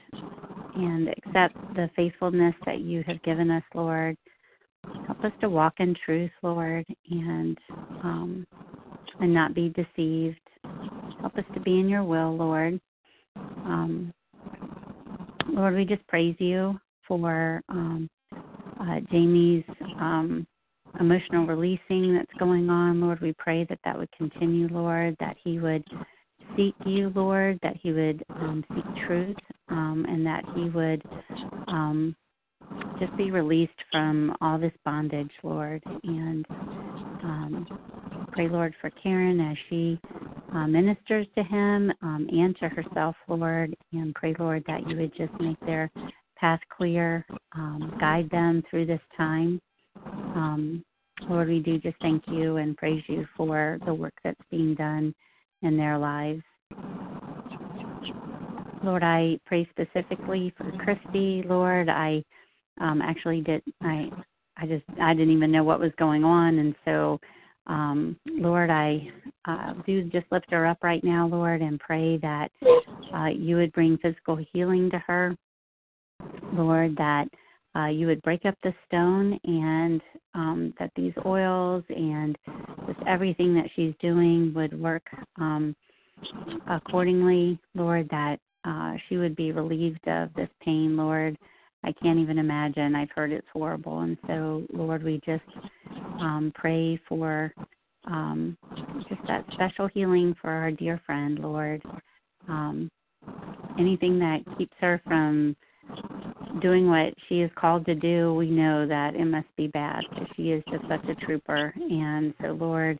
and 0.75 1.09
accept 1.09 1.55
the 1.75 1.89
faithfulness 1.95 2.53
that 2.65 2.79
you 2.79 3.03
have 3.07 3.21
given 3.23 3.49
us, 3.49 3.63
Lord. 3.73 4.17
Help 5.07 5.23
us 5.23 5.31
to 5.41 5.49
walk 5.49 5.73
in 5.79 5.95
truth, 6.05 6.31
Lord, 6.41 6.85
and 7.09 7.57
um, 8.03 8.47
and 9.19 9.33
not 9.33 9.53
be 9.53 9.69
deceived. 9.69 10.39
Help 11.21 11.37
us 11.37 11.45
to 11.53 11.59
be 11.59 11.79
in 11.79 11.89
your 11.89 12.03
will, 12.03 12.35
Lord. 12.35 12.79
Um, 13.35 14.13
Lord, 15.49 15.75
we 15.75 15.85
just 15.85 16.05
praise 16.07 16.35
you 16.39 16.79
for 17.07 17.61
um, 17.69 18.09
uh, 18.79 18.99
Jamie's 19.11 19.63
um, 19.99 20.47
emotional 20.99 21.45
releasing 21.45 22.15
that's 22.15 22.39
going 22.39 22.69
on. 22.69 23.01
Lord, 23.01 23.21
we 23.21 23.33
pray 23.33 23.65
that 23.65 23.79
that 23.83 23.97
would 23.97 24.11
continue, 24.17 24.67
Lord, 24.71 25.15
that 25.19 25.37
he 25.43 25.59
would 25.59 25.83
seek 26.55 26.75
you, 26.85 27.11
Lord, 27.15 27.59
that 27.61 27.77
he 27.81 27.91
would 27.91 28.23
um, 28.29 28.63
seek 28.73 29.05
truth, 29.07 29.37
um, 29.69 30.05
and 30.07 30.25
that 30.25 30.43
he 30.55 30.69
would 30.69 31.03
um, 31.67 32.15
just 32.99 33.15
be 33.17 33.31
released 33.31 33.71
from 33.91 34.35
all 34.41 34.57
this 34.57 34.73
bondage, 34.83 35.31
Lord. 35.43 35.81
And 36.03 36.45
um, 36.49 38.27
pray, 38.31 38.49
Lord, 38.49 38.73
for 38.81 38.89
Karen 38.89 39.39
as 39.39 39.57
she 39.69 39.99
uh, 40.53 40.67
ministers 40.67 41.27
to 41.35 41.43
him 41.43 41.91
um, 42.01 42.27
and 42.31 42.57
to 42.57 42.69
herself, 42.69 43.15
Lord. 43.27 43.75
And 43.93 44.13
pray, 44.15 44.35
Lord, 44.39 44.63
that 44.67 44.87
you 44.89 44.97
would 44.97 45.15
just 45.15 45.33
make 45.39 45.59
their 45.61 45.91
path 46.39 46.59
clear, 46.75 47.25
um, 47.53 47.95
guide 47.99 48.29
them 48.29 48.63
through 48.69 48.85
this 48.85 49.01
time. 49.17 49.59
Um, 50.05 50.83
Lord, 51.29 51.49
we 51.49 51.59
do 51.59 51.77
just 51.77 51.97
thank 52.01 52.23
you 52.27 52.57
and 52.57 52.77
praise 52.77 53.03
you 53.07 53.27
for 53.35 53.77
the 53.85 53.93
work 53.93 54.13
that's 54.23 54.39
being 54.49 54.75
done 54.75 55.13
in 55.61 55.75
their 55.75 55.97
lives. 55.97 56.43
Lord, 58.83 59.03
I 59.03 59.39
pray 59.45 59.67
specifically 59.71 60.53
for 60.57 60.71
Christy. 60.77 61.43
Lord, 61.45 61.89
I 61.89 62.23
um, 62.79 63.01
actually 63.01 63.41
did. 63.41 63.61
I 63.81 64.09
I 64.55 64.65
just 64.65 64.85
I 65.01 65.13
didn't 65.13 65.35
even 65.35 65.51
know 65.51 65.63
what 65.63 65.79
was 65.79 65.91
going 65.97 66.23
on, 66.23 66.59
and 66.59 66.75
so 66.85 67.19
Um, 67.67 68.17
Lord, 68.25 68.71
I 68.71 69.11
uh, 69.45 69.73
do 69.85 70.03
just 70.09 70.25
lift 70.31 70.49
her 70.49 70.65
up 70.65 70.79
right 70.81 71.03
now, 71.03 71.27
Lord, 71.27 71.61
and 71.61 71.79
pray 71.79 72.17
that 72.17 72.51
uh, 73.13 73.27
you 73.27 73.57
would 73.57 73.71
bring 73.73 73.97
physical 73.99 74.39
healing 74.51 74.89
to 74.89 74.97
her. 75.05 75.35
Lord, 76.53 76.95
that 76.97 77.27
uh, 77.75 77.87
you 77.87 78.07
would 78.07 78.21
break 78.21 78.45
up 78.45 78.55
the 78.63 78.73
stone 78.87 79.39
and 79.43 80.01
um, 80.33 80.73
that 80.79 80.91
these 80.95 81.13
oils 81.25 81.83
and 81.89 82.37
just 82.87 82.99
everything 83.07 83.53
that 83.55 83.69
she's 83.75 83.93
doing 84.01 84.53
would 84.55 84.79
work 84.79 85.03
um, 85.37 85.75
accordingly, 86.69 87.59
Lord, 87.75 88.09
that 88.09 88.37
uh, 88.65 88.93
she 89.07 89.17
would 89.17 89.35
be 89.35 89.51
relieved 89.51 90.05
of 90.07 90.33
this 90.33 90.49
pain, 90.63 90.97
Lord. 90.97 91.37
I 91.83 91.93
can't 92.01 92.19
even 92.19 92.39
imagine. 92.39 92.95
I've 92.95 93.11
heard 93.11 93.31
it's 93.31 93.47
horrible. 93.53 94.01
And 94.01 94.17
so, 94.27 94.63
Lord, 94.73 95.03
we 95.03 95.21
just 95.25 95.43
um, 96.19 96.51
pray 96.55 96.99
for 97.07 97.53
um, 98.05 98.57
just 99.07 99.21
that 99.27 99.45
special 99.53 99.87
healing 99.87 100.35
for 100.41 100.49
our 100.49 100.71
dear 100.71 101.01
friend, 101.05 101.39
Lord. 101.39 101.81
Um, 102.47 102.89
anything 103.79 104.19
that 104.19 104.39
keeps 104.57 104.75
her 104.81 105.01
from 105.05 105.55
doing 106.61 106.89
what 106.89 107.13
she 107.27 107.41
is 107.41 107.51
called 107.55 107.85
to 107.85 107.95
do, 107.95 108.33
we 108.33 108.49
know 108.49 108.87
that 108.87 109.15
it 109.15 109.25
must 109.25 109.47
be 109.55 109.67
bad 109.67 110.03
she 110.39 110.51
is 110.51 110.63
just 110.71 110.87
such 110.87 111.03
a 111.09 111.15
trooper. 111.25 111.73
And 111.75 112.33
so, 112.41 112.47
Lord, 112.47 112.97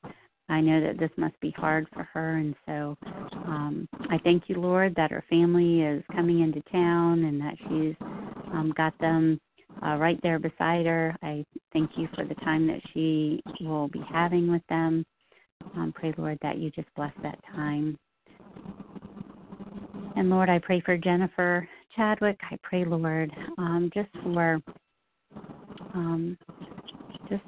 I 0.50 0.60
know 0.60 0.82
that 0.82 1.00
this 1.00 1.12
must 1.16 1.40
be 1.40 1.52
hard 1.52 1.88
for 1.94 2.04
her. 2.14 2.38
And 2.38 2.54
so 2.66 2.98
um, 3.34 3.88
I 4.10 4.18
thank 4.24 4.44
you, 4.48 4.56
Lord, 4.56 4.94
that 4.96 5.12
her 5.12 5.24
family 5.30 5.82
is 5.82 6.04
coming 6.12 6.42
into 6.42 6.62
town 6.72 7.24
and 7.24 7.40
that 7.40 7.56
she's 7.58 7.96
um, 8.54 8.74
got 8.76 8.98
them 9.00 9.40
uh, 9.86 9.96
right 9.96 10.20
there 10.22 10.40
beside 10.40 10.86
her. 10.86 11.16
I 11.24 11.46
thank 11.72 11.92
you 11.96 12.10
for 12.14 12.26
the 12.26 12.36
time 12.36 12.68
that 12.68 12.82
she 12.94 13.42
will 13.62 13.88
be 13.88 14.02
having 14.12 14.52
with 14.52 14.64
them. 14.68 15.06
Um, 15.76 15.94
pray, 15.96 16.14
Lord, 16.18 16.40
that 16.42 16.58
you 16.58 16.72
just 16.72 16.94
bless 16.96 17.14
that 17.24 17.40
time. 17.56 17.98
And 20.16 20.30
Lord, 20.30 20.50
I 20.50 20.60
pray 20.60 20.82
for 20.82 20.98
Jennifer 20.98 21.68
Chadwick. 22.00 22.40
I 22.50 22.58
pray, 22.64 22.86
Lord, 22.86 23.30
um, 23.58 23.92
just 23.94 24.08
for 24.24 24.62
um, 25.94 26.38
just 27.28 27.44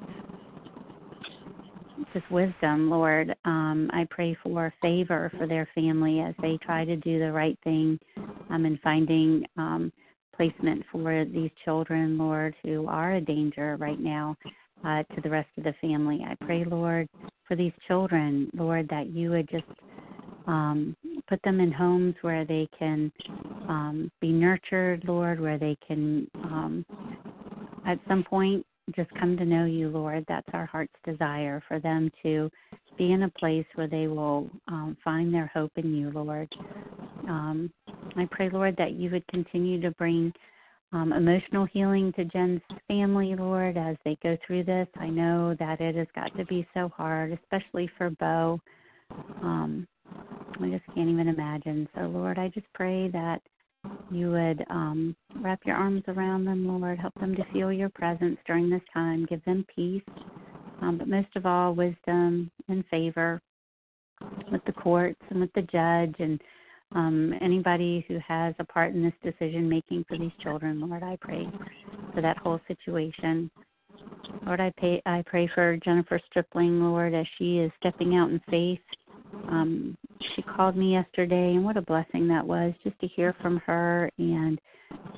just 2.12 2.30
wisdom, 2.30 2.90
Lord. 2.90 3.34
Um, 3.46 3.88
I 3.94 4.06
pray 4.10 4.36
for 4.42 4.74
favor 4.82 5.32
for 5.38 5.46
their 5.46 5.66
family 5.74 6.20
as 6.20 6.34
they 6.42 6.58
try 6.62 6.84
to 6.84 6.96
do 6.96 7.18
the 7.18 7.32
right 7.32 7.58
thing 7.64 7.98
um, 8.50 8.66
and 8.66 8.78
finding 8.80 9.42
um, 9.56 9.90
placement 10.36 10.84
for 10.92 11.24
these 11.24 11.50
children, 11.64 12.18
Lord, 12.18 12.54
who 12.62 12.86
are 12.88 13.14
a 13.14 13.22
danger 13.22 13.78
right 13.80 14.00
now 14.00 14.36
uh, 14.84 15.02
to 15.14 15.22
the 15.22 15.30
rest 15.30 15.48
of 15.56 15.64
the 15.64 15.74
family. 15.80 16.26
I 16.28 16.34
pray, 16.44 16.64
Lord, 16.64 17.08
for 17.48 17.56
these 17.56 17.72
children, 17.88 18.50
Lord, 18.52 18.86
that 18.90 19.06
you 19.14 19.30
would 19.30 19.48
just 19.48 19.64
um, 20.46 20.96
put 21.28 21.40
them 21.42 21.60
in 21.60 21.72
homes 21.72 22.14
where 22.22 22.44
they 22.44 22.68
can 22.78 23.12
um, 23.68 24.10
be 24.20 24.32
nurtured, 24.32 25.04
Lord, 25.06 25.40
where 25.40 25.58
they 25.58 25.76
can 25.86 26.28
um, 26.34 26.86
at 27.86 27.98
some 28.08 28.24
point 28.24 28.64
just 28.96 29.10
come 29.18 29.36
to 29.36 29.44
know 29.44 29.64
you, 29.64 29.88
Lord. 29.88 30.24
That's 30.28 30.48
our 30.52 30.66
heart's 30.66 30.92
desire 31.04 31.62
for 31.68 31.78
them 31.78 32.10
to 32.22 32.50
be 32.98 33.12
in 33.12 33.22
a 33.22 33.30
place 33.30 33.66
where 33.74 33.86
they 33.86 34.06
will 34.08 34.50
um, 34.68 34.96
find 35.04 35.32
their 35.32 35.50
hope 35.54 35.72
in 35.76 35.94
you, 35.94 36.10
Lord. 36.10 36.48
Um, 37.28 37.70
I 38.16 38.28
pray, 38.30 38.50
Lord, 38.50 38.76
that 38.78 38.92
you 38.92 39.10
would 39.10 39.26
continue 39.28 39.80
to 39.80 39.90
bring 39.92 40.32
um, 40.92 41.12
emotional 41.12 41.64
healing 41.64 42.12
to 42.14 42.24
Jen's 42.24 42.60
family, 42.86 43.34
Lord, 43.34 43.78
as 43.78 43.96
they 44.04 44.16
go 44.22 44.36
through 44.46 44.64
this. 44.64 44.88
I 44.98 45.08
know 45.08 45.56
that 45.58 45.80
it 45.80 45.96
has 45.96 46.08
got 46.14 46.36
to 46.36 46.44
be 46.44 46.66
so 46.74 46.90
hard, 46.94 47.38
especially 47.42 47.90
for 47.96 48.10
Bo. 48.10 48.60
Um, 49.42 49.86
I 50.60 50.68
just 50.68 50.84
can't 50.94 51.08
even 51.08 51.28
imagine. 51.28 51.88
So, 51.94 52.02
Lord, 52.02 52.38
I 52.38 52.48
just 52.48 52.66
pray 52.74 53.08
that 53.08 53.40
you 54.10 54.30
would 54.30 54.64
um, 54.70 55.16
wrap 55.40 55.60
your 55.64 55.76
arms 55.76 56.02
around 56.08 56.44
them, 56.44 56.66
Lord. 56.66 56.98
Help 56.98 57.14
them 57.18 57.34
to 57.34 57.44
feel 57.52 57.72
your 57.72 57.88
presence 57.88 58.38
during 58.46 58.68
this 58.68 58.82
time. 58.92 59.26
Give 59.26 59.44
them 59.44 59.64
peace, 59.74 60.02
um, 60.82 60.98
but 60.98 61.08
most 61.08 61.34
of 61.36 61.46
all, 61.46 61.74
wisdom 61.74 62.50
and 62.68 62.84
favor 62.90 63.40
with 64.50 64.62
the 64.66 64.72
courts 64.72 65.20
and 65.30 65.40
with 65.40 65.52
the 65.54 65.62
judge 65.62 66.14
and 66.18 66.40
um, 66.94 67.32
anybody 67.40 68.04
who 68.06 68.18
has 68.26 68.54
a 68.58 68.64
part 68.64 68.94
in 68.94 69.02
this 69.02 69.32
decision 69.32 69.68
making 69.68 70.04
for 70.08 70.18
these 70.18 70.32
children. 70.42 70.80
Lord, 70.86 71.02
I 71.02 71.16
pray 71.20 71.48
for 72.14 72.20
that 72.20 72.36
whole 72.38 72.60
situation. 72.68 73.50
Lord, 74.44 74.60
I 74.60 74.72
pay, 74.78 75.00
I 75.06 75.22
pray 75.26 75.50
for 75.54 75.78
Jennifer 75.78 76.20
Stripling, 76.28 76.82
Lord, 76.82 77.14
as 77.14 77.26
she 77.38 77.58
is 77.58 77.72
stepping 77.80 78.14
out 78.16 78.30
in 78.30 78.40
faith 78.50 78.80
um, 79.48 79.96
she 80.34 80.42
called 80.42 80.76
me 80.76 80.92
yesterday, 80.92 81.54
and 81.54 81.64
what 81.64 81.76
a 81.76 81.82
blessing 81.82 82.28
that 82.28 82.46
was 82.46 82.72
just 82.84 82.98
to 83.00 83.06
hear 83.08 83.34
from 83.42 83.58
her 83.58 84.10
and 84.18 84.60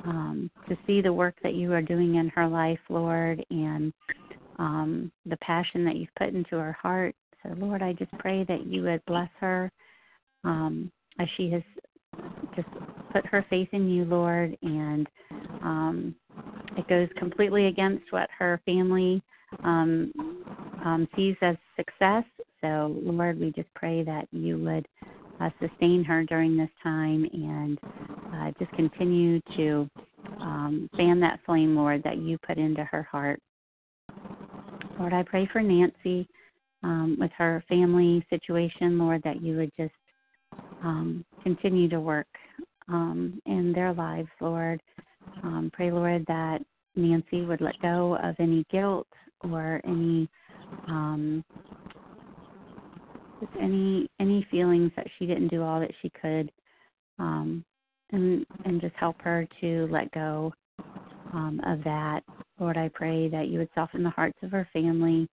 um, 0.05 0.51
to 0.69 0.77
see 0.87 1.01
the 1.01 1.13
work 1.13 1.35
that 1.43 1.55
you 1.55 1.73
are 1.73 1.83
doing 1.83 2.17
in 2.17 2.29
her 2.29 2.47
life, 2.47 2.79
Lord, 2.89 3.45
and 3.51 3.93
um, 4.59 5.13
the 5.27 5.37
passion 5.39 5.85
that 5.85 5.97
you've 5.97 6.15
put 6.19 6.29
into 6.29 6.57
her 6.57 6.77
heart. 6.81 7.15
So, 7.43 7.55
Lord, 7.57 7.83
I 7.83 7.93
just 7.93 8.13
pray 8.19 8.45
that 8.45 8.67
you 8.67 8.83
would 8.85 9.05
bless 9.07 9.31
her 9.41 9.71
um, 10.45 10.91
as 11.19 11.29
she 11.37 11.51
has 11.51 11.63
just 12.55 12.69
put 13.13 13.27
her 13.27 13.45
faith 13.51 13.69
in 13.73 13.89
you, 13.89 14.05
Lord, 14.05 14.57
and 14.63 15.09
um, 15.63 16.15
it 16.77 16.87
goes 16.89 17.09
completely 17.19 17.67
against 17.67 18.05
what 18.11 18.29
her 18.39 18.61
family 18.65 19.23
um, 19.63 20.13
um, 20.85 21.09
sees 21.17 21.37
as 21.43 21.57
success. 21.77 22.25
So, 22.65 22.97
Lord, 23.03 23.39
we 23.39 23.51
just 23.51 23.69
pray 23.75 24.03
that 24.05 24.27
you 24.33 24.57
would 24.57 24.89
uh, 25.39 25.51
sustain 25.61 26.03
her 26.03 26.25
during 26.25 26.57
this 26.57 26.71
time 26.83 27.29
and 27.31 27.79
uh, 28.33 28.53
just 28.59 28.73
continue 28.73 29.39
to 29.55 29.87
um, 30.41 30.89
fan 30.97 31.21
that 31.21 31.41
flame, 31.45 31.77
Lord, 31.77 32.03
that 32.05 32.17
you 32.17 32.39
put 32.39 32.57
into 32.57 32.83
her 32.85 33.03
heart. 33.03 33.39
Lord, 34.99 35.13
I 35.13 35.25
pray 35.25 35.47
for 35.53 35.61
Nancy 35.61 36.27
um, 36.83 37.19
with 37.21 37.33
her 37.37 37.63
family 37.69 38.25
situation, 38.31 38.99
Lord, 38.99 39.21
that 39.25 39.43
you 39.43 39.59
would 39.59 39.73
just 39.79 39.93
um, 40.83 41.23
continue 41.43 41.91
to 41.91 42.01
work 42.01 42.29
um, 42.89 43.43
in 43.45 43.75
their 43.75 43.93
lives, 43.93 44.29
Lord. 44.41 44.81
Um, 45.43 45.71
pray, 45.71 45.91
Lord, 45.91 46.25
that 46.29 46.61
Nancy 46.97 47.43
would 47.43 47.61
let 47.61 47.79
go 47.83 48.17
of 48.23 48.37
any 48.39 48.65
guilt 48.73 49.09
or 49.43 49.83
any 49.85 50.31
um, 50.89 51.45
just 53.41 53.53
any 53.61 54.09
any 54.21 54.47
feelings 54.51 54.91
that 54.97 55.07
she 55.19 55.27
didn't 55.27 55.49
do 55.49 55.63
all 55.63 55.81
that 55.81 55.93
she 56.03 56.11
could 56.21 56.51
um 57.19 57.65
and 58.13 58.47
and 58.65 58.81
just 58.81 58.95
help 58.97 59.21
her 59.21 59.47
to 59.61 59.89
let 59.91 60.11
go 60.13 60.53
um 61.33 61.61
of 61.67 61.83
that. 61.85 62.23
Lord 62.59 62.77
i 62.77 62.89
pray 62.95 63.29
that 63.29 63.49
you 63.49 63.59
would 63.59 63.71
soften 63.75 64.03
the 64.03 64.11
hearts 64.11 64.39
of 64.43 64.51
her 64.51 64.69
family. 64.73 65.29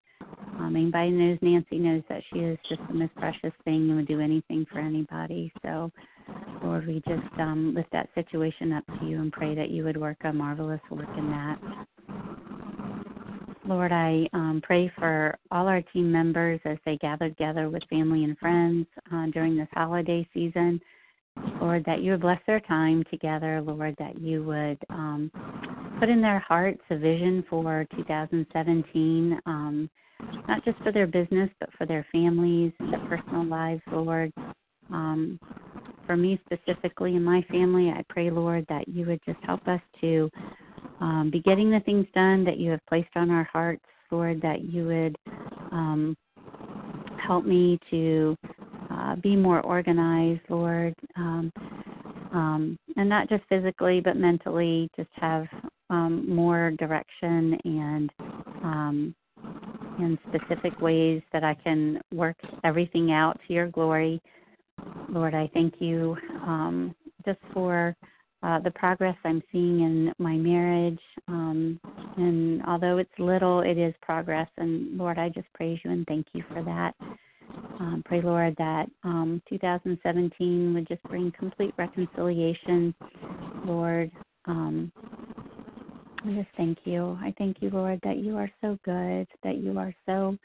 Um 0.60 0.76
anybody 0.76 1.12
knows 1.12 1.38
nancy 1.42 1.78
knows 1.80 2.04
that 2.10 2.24
she 2.32 2.40
is 2.40 2.58
just 2.70 2.82
the 2.88 2.94
most 2.94 3.16
precious 3.16 3.54
thing 3.64 3.90
and 3.90 3.96
would 3.98 4.08
do 4.08 4.20
anything 4.20 4.66
for 4.72 4.80
anybody. 4.80 5.52
So 5.62 5.92
lord 6.64 6.88
we 6.88 7.02
just 7.08 7.40
um 7.40 7.74
lift 7.76 7.92
that 7.92 8.10
situation 8.16 8.72
up 8.74 8.86
to 9.00 9.06
you 9.06 9.20
and 9.22 9.32
pray 9.32 9.56
that 9.56 9.70
you 9.70 9.84
would 9.84 9.98
work 9.98 10.18
a 10.24 10.34
marvelous 10.34 10.82
work 10.90 11.10
in 11.18 11.30
that 11.30 11.60
Lord, 13.72 13.94
I 13.94 14.28
um, 14.34 14.60
pray 14.62 14.92
for 15.00 15.34
all 15.50 15.66
our 15.66 15.82
team 15.82 16.12
members 16.12 16.60
as 16.66 16.78
they 16.86 16.98
gather 16.98 17.30
together 17.30 17.70
with 17.70 17.82
family 17.90 18.26
and 18.26 18.38
friends 18.38 18.86
uh, 19.14 19.28
during 19.28 19.56
this 19.56 19.70
holiday 19.72 20.28
season. 20.34 20.82
Lord, 21.62 21.86
that 21.86 22.02
you 22.02 22.12
would 22.12 22.20
bless 22.20 22.42
their 22.46 22.60
time 22.60 23.06
together. 23.10 23.62
Lord, 23.62 23.96
that 23.98 24.20
you 24.20 24.44
would 24.44 24.78
um, 24.90 25.32
put 26.02 26.10
in 26.10 26.22
their 26.22 26.40
hearts 26.40 26.82
a 26.90 26.98
vision 26.98 27.46
for 27.50 27.88
2017, 27.96 29.40
um, 29.46 29.90
not 30.50 30.66
just 30.66 30.78
for 30.80 30.92
their 30.92 31.08
business, 31.08 31.50
but 31.62 31.70
for 31.78 31.86
their 31.86 32.06
families, 32.12 32.74
their 32.78 33.00
personal 33.08 33.46
lives, 33.46 33.82
Lord. 33.90 34.34
Um, 34.90 35.40
for 36.06 36.18
me 36.18 36.42
specifically 36.46 37.16
and 37.16 37.24
my 37.24 37.42
family, 37.50 37.88
I 37.88 38.04
pray, 38.10 38.32
Lord, 38.32 38.66
that 38.68 38.90
you 38.90 39.06
would 39.06 39.22
just 39.26 39.40
help 39.46 39.66
us 39.70 39.80
to 40.02 40.30
um, 41.02 41.30
be 41.32 41.42
getting 41.42 41.72
the 41.72 41.80
things 41.82 42.06
done 42.14 42.44
that 42.46 42.58
you 42.58 42.72
have 42.72 42.86
placed 42.88 43.10
on 43.16 43.32
our 43.32 43.44
hearts, 43.52 43.84
Lord, 44.12 44.42
that 44.42 44.64
you 44.64 44.86
would 44.86 45.18
um, 45.72 46.16
help 47.26 47.46
me 47.46 47.80
to 47.90 48.36
uh, 48.92 49.16
be 49.16 49.36
more 49.36 49.62
organized, 49.62 50.42
Lord, 50.50 50.94
um, 51.16 51.52
um, 52.34 52.78
and 52.98 53.10
not 53.10 53.30
just 53.30 53.44
physically, 53.50 54.00
but 54.00 54.16
mentally, 54.16 54.90
just 54.96 55.10
have 55.14 55.48
um, 55.90 56.34
more 56.34 56.72
direction 56.72 57.58
and 57.66 58.12
um, 58.64 59.16
in 60.00 60.18
specific 60.30 60.80
ways 60.82 61.22
that 61.34 61.44
I 61.44 61.54
can 61.56 62.00
work 62.14 62.38
everything 62.64 63.12
out 63.12 63.40
to 63.48 63.54
your 63.54 63.68
glory. 63.68 64.22
Lord, 65.10 65.34
I 65.34 65.50
thank 65.54 65.76
you 65.80 66.16
um, 66.44 66.96
just 67.26 67.40
for 67.54 67.96
uh, 68.44 68.60
the 68.60 68.72
progress 68.72 69.16
I'm 69.24 69.44
seeing 69.52 69.82
in 69.82 70.14
my 70.18 70.36
marriage. 70.36 71.00
Um, 71.28 71.80
and 72.18 72.64
although 72.66 72.98
it's 72.98 73.12
little, 73.20 73.62
it 73.62 73.78
is 73.78 73.94
progress. 74.02 74.48
And 74.58 74.98
Lord, 74.98 75.20
I 75.20 75.30
just 75.30 75.52
praise 75.54 75.80
you 75.84 75.92
and 75.92 76.06
thank 76.08 76.28
you 76.34 76.44
for 76.52 76.64
that. 76.64 76.96
Um, 77.80 78.04
pray, 78.06 78.22
Lord, 78.22 78.56
that 78.58 78.86
um, 79.04 79.42
2017 79.50 80.74
would 80.74 80.88
just 80.88 81.04
bring 81.04 81.32
complete 81.38 81.74
reconciliation. 81.78 82.94
Lord, 83.66 84.12
um, 84.46 84.92
I 86.24 86.32
just 86.34 86.50
thank 86.58 86.80
you. 86.84 87.18
I 87.22 87.34
thank 87.38 87.58
you, 87.62 87.70
Lord, 87.70 88.00
that 88.04 88.18
you 88.18 88.38
are 88.38 88.50
so 88.62 88.78
good, 88.86 89.28
that 89.44 89.58
you 89.58 89.78
are 89.78 89.94
so 90.06 90.38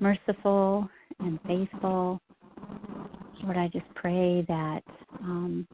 merciful 0.00 0.88
and 1.20 1.38
faithful. 1.46 2.20
Lord, 3.42 3.56
I 3.56 3.68
just 3.68 3.86
pray 3.94 4.44
that 4.48 4.82
um, 5.20 5.66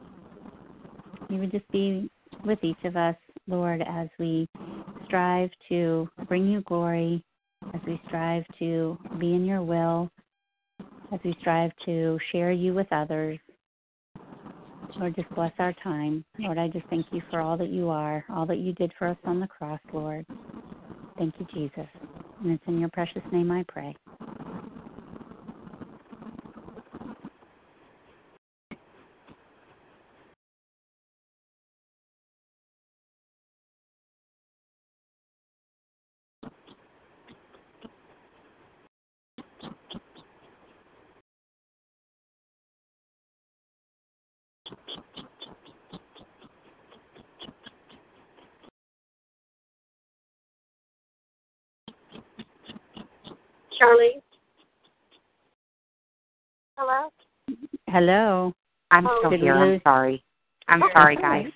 you 1.33 1.39
would 1.39 1.51
just 1.51 1.69
be 1.71 2.09
with 2.45 2.63
each 2.63 2.83
of 2.83 2.95
us, 2.95 3.15
Lord, 3.47 3.81
as 3.81 4.07
we 4.19 4.47
strive 5.05 5.49
to 5.69 6.07
bring 6.27 6.47
you 6.47 6.61
glory, 6.61 7.23
as 7.73 7.81
we 7.87 7.99
strive 8.07 8.43
to 8.59 8.97
be 9.19 9.33
in 9.33 9.45
your 9.45 9.63
will, 9.63 10.11
as 11.11 11.19
we 11.25 11.35
strive 11.41 11.71
to 11.85 12.19
share 12.31 12.51
you 12.51 12.73
with 12.73 12.87
others. 12.91 13.39
Lord, 14.99 15.15
just 15.15 15.29
bless 15.33 15.53
our 15.57 15.73
time. 15.83 16.23
Lord, 16.37 16.59
I 16.59 16.67
just 16.67 16.85
thank 16.87 17.07
you 17.11 17.21
for 17.31 17.41
all 17.41 17.57
that 17.57 17.69
you 17.69 17.89
are, 17.89 18.23
all 18.29 18.45
that 18.45 18.59
you 18.59 18.73
did 18.73 18.93
for 18.99 19.07
us 19.07 19.17
on 19.23 19.39
the 19.39 19.47
cross, 19.47 19.79
Lord. 19.91 20.25
Thank 21.17 21.33
you, 21.39 21.47
Jesus. 21.51 21.89
And 22.43 22.51
it's 22.51 22.63
in 22.67 22.79
your 22.79 22.89
precious 22.89 23.23
name 23.31 23.49
I 23.51 23.65
pray. 23.67 23.95
Charlie? 53.83 54.21
Hello? 56.77 57.09
Hello. 57.93 58.51
I'm 58.89 59.05
Oh. 59.05 59.19
still 59.19 59.37
here. 59.39 59.55
I'm 59.55 59.79
sorry. 59.83 60.23
I'm 60.67 60.79
That's 60.79 60.93
sorry, 60.93 61.15
guys. 61.15 61.51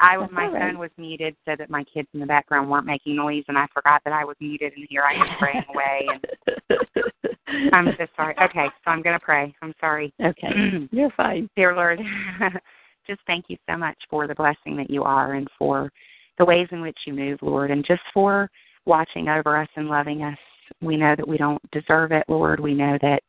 I 0.00 0.18
was 0.18 0.28
my 0.32 0.46
all 0.46 0.50
right. 0.52 0.62
phone 0.62 0.78
was 0.78 0.90
muted 0.96 1.36
so 1.44 1.54
that 1.54 1.70
my 1.70 1.84
kids 1.84 2.08
in 2.12 2.18
the 2.18 2.26
background 2.26 2.68
weren't 2.68 2.86
making 2.86 3.14
noise, 3.14 3.44
and 3.46 3.56
I 3.56 3.68
forgot 3.72 4.02
that 4.04 4.12
I 4.12 4.24
was 4.24 4.34
muted, 4.40 4.72
and 4.74 4.84
here 4.90 5.04
I 5.04 5.12
am 5.12 5.28
praying 5.38 5.64
away. 5.68 6.08
And 6.08 7.70
I'm 7.72 7.94
so 7.96 8.06
sorry. 8.16 8.34
Okay, 8.42 8.66
so 8.84 8.90
I'm 8.90 9.00
going 9.00 9.16
to 9.16 9.24
pray. 9.24 9.54
I'm 9.62 9.72
sorry. 9.78 10.12
okay. 10.20 10.88
You're 10.90 11.10
fine. 11.16 11.48
Dear 11.54 11.76
Lord, 11.76 12.00
just 13.06 13.20
thank 13.28 13.44
you 13.46 13.56
so 13.68 13.76
much 13.76 13.98
for 14.08 14.26
the 14.26 14.34
blessing 14.34 14.76
that 14.76 14.90
you 14.90 15.04
are 15.04 15.34
and 15.34 15.46
for 15.56 15.92
the 16.38 16.44
ways 16.44 16.66
in 16.72 16.80
which 16.80 16.98
you 17.06 17.12
move, 17.12 17.38
Lord, 17.42 17.70
and 17.70 17.86
just 17.86 18.02
for 18.12 18.50
watching 18.86 19.28
over 19.28 19.56
us 19.56 19.68
and 19.76 19.86
loving 19.86 20.24
us. 20.24 20.38
We 20.82 20.96
know 20.96 21.14
that 21.16 21.28
we 21.28 21.36
don't 21.36 21.62
deserve 21.70 22.10
it, 22.10 22.24
Lord. 22.26 22.58
We 22.58 22.74
know 22.74 22.98
that 23.02 23.22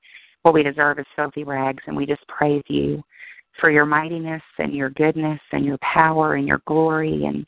what 0.44 0.54
we 0.54 0.64
deserve 0.64 1.00
is 1.00 1.06
filthy 1.16 1.44
rags, 1.44 1.84
and 1.88 1.96
we 1.96 2.06
just 2.06 2.28
praise 2.28 2.64
you 2.68 3.02
for 3.60 3.70
your 3.70 3.86
mightiness 3.86 4.42
and 4.60 4.74
your 4.74 4.90
goodness 4.92 5.40
and 5.52 5.66
your 5.66 5.78
power 5.80 6.36
and 6.36 6.48
your 6.48 6.62
glory 6.66 7.26
and 7.26 7.46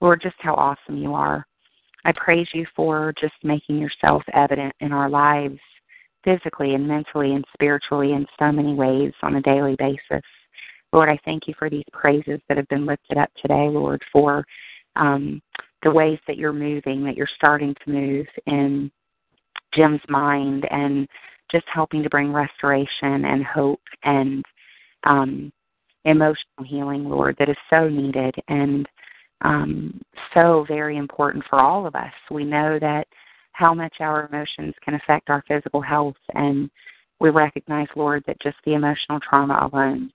Lord, 0.00 0.20
just 0.20 0.36
how 0.40 0.54
awesome 0.54 0.98
you 0.98 1.14
are. 1.14 1.46
I 2.04 2.12
praise 2.12 2.48
you 2.52 2.66
for 2.76 3.14
just 3.18 3.34
making 3.42 3.78
yourself 3.78 4.22
evident 4.34 4.74
in 4.80 4.92
our 4.92 5.08
lives 5.08 5.58
physically 6.24 6.74
and 6.74 6.86
mentally 6.86 7.34
and 7.34 7.44
spiritually 7.54 8.12
in 8.12 8.26
so 8.38 8.50
many 8.52 8.74
ways 8.74 9.12
on 9.22 9.36
a 9.36 9.42
daily 9.42 9.76
basis. 9.78 10.24
Lord, 10.92 11.08
I 11.08 11.18
thank 11.24 11.48
you 11.48 11.54
for 11.58 11.70
these 11.70 11.84
praises 11.92 12.40
that 12.48 12.56
have 12.56 12.68
been 12.68 12.86
lifted 12.86 13.18
up 13.18 13.30
today, 13.40 13.68
Lord, 13.68 14.02
for 14.12 14.44
um, 14.96 15.40
the 15.82 15.90
ways 15.90 16.18
that 16.26 16.36
you're 16.36 16.52
moving, 16.52 17.04
that 17.04 17.16
you're 17.16 17.28
starting 17.36 17.74
to 17.84 17.90
move 17.90 18.26
in 18.46 18.90
Jim's 19.72 20.00
mind 20.08 20.66
and 20.70 21.08
just 21.54 21.66
helping 21.72 22.02
to 22.02 22.10
bring 22.10 22.32
restoration 22.32 23.24
and 23.24 23.44
hope 23.44 23.80
and 24.02 24.44
um, 25.04 25.52
emotional 26.04 26.64
healing, 26.64 27.08
Lord, 27.08 27.36
that 27.38 27.48
is 27.48 27.56
so 27.70 27.88
needed 27.88 28.34
and 28.48 28.88
um, 29.42 30.00
so 30.32 30.64
very 30.66 30.96
important 30.96 31.44
for 31.48 31.60
all 31.60 31.86
of 31.86 31.94
us. 31.94 32.12
We 32.28 32.44
know 32.44 32.78
that 32.80 33.06
how 33.52 33.72
much 33.72 33.94
our 34.00 34.26
emotions 34.26 34.74
can 34.84 34.94
affect 34.94 35.30
our 35.30 35.44
physical 35.46 35.80
health, 35.80 36.16
and 36.34 36.68
we 37.20 37.30
recognize, 37.30 37.86
Lord, 37.94 38.24
that 38.26 38.40
just 38.42 38.56
the 38.64 38.74
emotional 38.74 39.20
trauma 39.20 39.68
alone 39.72 40.10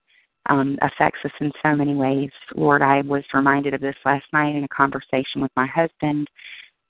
um, 0.49 0.77
affects 0.81 1.19
us 1.23 1.31
in 1.39 1.53
so 1.63 1.73
many 1.73 1.95
ways. 1.95 2.31
Lord, 2.53 2.81
I 2.81 3.01
was 3.01 3.23
reminded 3.33 3.73
of 3.73 3.81
this 3.81 3.95
last 4.03 4.25
night 4.33 4.55
in 4.55 4.65
a 4.65 4.67
conversation 4.67 5.41
with 5.41 5.51
my 5.55 5.67
husband, 5.67 6.27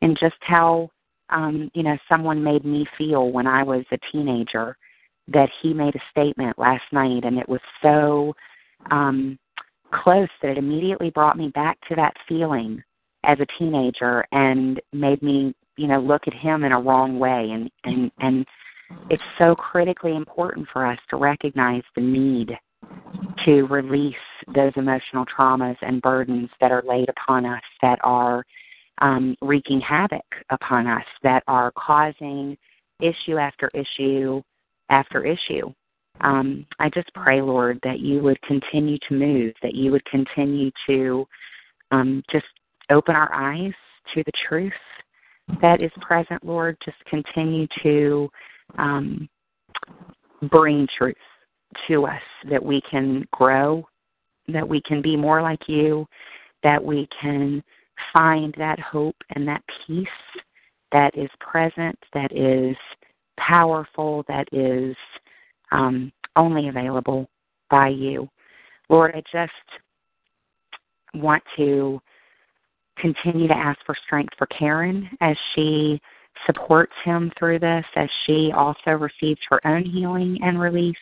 and 0.02 0.18
just 0.20 0.38
how 0.42 0.90
um, 1.32 1.70
you 1.74 1.84
know 1.84 1.98
someone 2.08 2.44
made 2.44 2.66
me 2.66 2.86
feel 2.98 3.32
when 3.32 3.48
I 3.48 3.64
was 3.64 3.86
a 3.92 3.98
teenager. 4.12 4.76
That 5.32 5.50
he 5.62 5.76
made 5.76 5.96
a 5.96 6.02
statement 6.10 6.58
last 6.58 6.86
night, 6.92 7.24
and 7.24 7.38
it 7.38 7.48
was 7.48 7.60
so 7.84 8.34
um, 8.90 9.38
close 9.94 10.30
that 10.42 10.52
it 10.52 10.58
immediately 10.58 11.12
brought 11.12 11.38
me 11.38 11.50
back 11.50 11.78
to 11.88 11.96
that 11.96 12.16
feeling 12.28 12.82
as 13.26 13.38
a 13.40 13.48
teenager 13.58 14.26
and 14.32 14.82
made 14.94 15.22
me 15.22 15.54
you 15.78 15.88
know 15.88 16.00
look 16.00 16.24
at 16.28 16.34
him 16.34 16.64
in 16.64 16.72
a 16.72 16.80
wrong 16.80 17.20
way 17.20 17.50
and 17.52 17.70
and 17.84 18.12
and 18.20 18.46
it's 19.10 19.24
so 19.38 19.56
critically 19.56 20.16
important 20.16 20.68
for 20.72 20.86
us 20.86 20.98
to 21.10 21.18
recognize 21.18 21.84
the 21.96 22.02
need 22.02 22.58
to 23.46 23.64
release 23.64 24.16
those 24.56 24.72
emotional 24.76 25.26
traumas 25.26 25.78
and 25.82 26.02
burdens 26.02 26.50
that 26.62 26.72
are 26.72 26.84
laid 26.88 27.10
upon 27.10 27.46
us 27.46 27.62
that 27.82 28.00
are 28.04 28.44
um, 29.00 29.36
wreaking 29.42 29.82
havoc 29.82 30.26
upon 30.50 30.88
us 30.88 31.06
that 31.24 31.44
are 31.48 31.72
causing 31.78 32.58
issue 33.02 33.38
after 33.38 33.70
issue 33.74 34.42
after 34.90 35.26
issue 35.26 35.72
um, 36.22 36.66
I 36.80 36.90
just 36.90 37.14
pray, 37.14 37.42
Lord, 37.42 37.80
that 37.84 38.00
you 38.00 38.22
would 38.22 38.42
continue 38.42 38.98
to 39.08 39.14
move, 39.14 39.54
that 39.62 39.74
you 39.74 39.92
would 39.92 40.04
continue 40.06 40.72
to 40.88 41.26
um, 41.92 42.24
just 42.32 42.46
open 42.90 43.16
our 43.16 43.34
eyes 43.34 43.74
to 44.14 44.24
the 44.26 44.32
truth 44.48 44.74
that 45.62 45.82
is 45.82 45.92
present, 46.02 46.44
Lord. 46.46 46.78
Just 46.84 47.04
continue 47.06 47.68
to 47.82 48.30
um, 48.78 49.30
bring 50.52 50.88
truth 50.98 51.16
to 51.88 52.06
us 52.06 52.22
that 52.50 52.64
we 52.64 52.82
can 52.90 53.26
grow, 53.32 53.88
that 54.48 54.68
we 54.68 54.82
can 54.82 55.02
be 55.02 55.16
more 55.16 55.42
like 55.42 55.68
you, 55.68 56.06
that 56.64 56.84
we 56.84 57.08
can 57.20 57.64
find 58.14 58.54
that 58.58 58.80
hope 58.80 59.16
and 59.36 59.48
that 59.48 59.64
peace 59.86 60.08
that 60.92 61.18
is 61.18 61.30
present, 61.40 61.98
that 62.14 62.32
is 62.36 62.76
powerful, 63.40 64.24
that 64.28 64.48
is 64.52 64.96
um, 65.72 66.12
only 66.36 66.68
available 66.68 67.30
by 67.70 67.90
you. 67.90 68.28
Lord, 68.90 69.16
I 69.16 69.22
just 69.32 69.54
want 71.14 71.44
to 71.58 72.02
continue 72.98 73.48
to 73.48 73.58
ask 73.58 73.80
for 73.86 73.96
strength 74.06 74.34
for 74.38 74.48
Karen 74.48 75.10
as 75.22 75.38
she 75.54 76.02
supports 76.46 76.94
him 77.04 77.32
through 77.38 77.60
this, 77.60 77.86
as 77.96 78.10
she 78.26 78.52
also 78.56 78.92
receives 78.92 79.40
her 79.50 79.66
own 79.66 79.86
healing 79.86 80.40
and 80.44 80.60
release. 80.60 80.96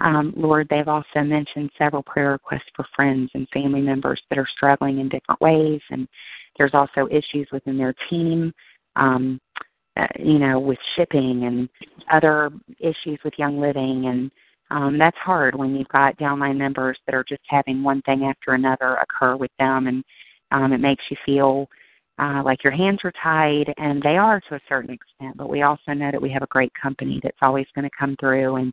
Um, 0.00 0.34
Lord, 0.36 0.66
they've 0.68 0.88
also 0.88 1.22
mentioned 1.22 1.70
several 1.78 2.02
prayer 2.02 2.32
requests 2.32 2.70
for 2.74 2.84
friends 2.94 3.30
and 3.34 3.48
family 3.50 3.80
members 3.80 4.20
that 4.28 4.38
are 4.38 4.48
struggling 4.56 4.98
in 4.98 5.08
different 5.08 5.40
ways, 5.40 5.80
and 5.90 6.08
there's 6.58 6.74
also 6.74 7.08
issues 7.10 7.48
within 7.52 7.78
their 7.78 7.94
team. 8.10 8.52
Um, 8.96 9.40
uh, 9.96 10.08
you 10.18 10.40
know, 10.40 10.58
with 10.58 10.78
shipping 10.96 11.44
and 11.44 11.68
other 12.10 12.50
issues 12.80 13.18
with 13.24 13.32
Young 13.38 13.60
Living, 13.60 14.06
and 14.06 14.30
um, 14.70 14.98
that's 14.98 15.16
hard 15.18 15.54
when 15.54 15.76
you've 15.76 15.88
got 15.88 16.18
downline 16.18 16.56
members 16.56 16.98
that 17.06 17.14
are 17.14 17.24
just 17.28 17.42
having 17.46 17.82
one 17.82 18.02
thing 18.02 18.24
after 18.24 18.54
another 18.54 18.96
occur 18.96 19.36
with 19.36 19.52
them, 19.60 19.86
and 19.86 20.02
um, 20.50 20.72
it 20.72 20.78
makes 20.78 21.04
you 21.10 21.16
feel 21.24 21.68
uh, 22.18 22.42
like 22.44 22.64
your 22.64 22.72
hands 22.72 22.98
are 23.04 23.12
tied, 23.22 23.72
and 23.76 24.02
they 24.02 24.16
are 24.16 24.40
to 24.48 24.56
a 24.56 24.60
certain 24.68 24.90
extent. 24.90 25.36
But 25.36 25.48
we 25.48 25.62
also 25.62 25.92
know 25.92 26.10
that 26.10 26.20
we 26.22 26.30
have 26.30 26.42
a 26.42 26.48
great 26.48 26.72
company 26.74 27.20
that's 27.22 27.38
always 27.40 27.66
going 27.76 27.88
to 27.88 27.96
come 27.96 28.16
through 28.18 28.56
and 28.56 28.72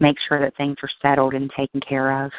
make 0.00 0.16
sure 0.28 0.40
that 0.40 0.56
things 0.56 0.76
are 0.82 0.90
settled 1.02 1.34
and 1.34 1.50
taken 1.56 1.80
care 1.80 2.24
of. 2.24 2.30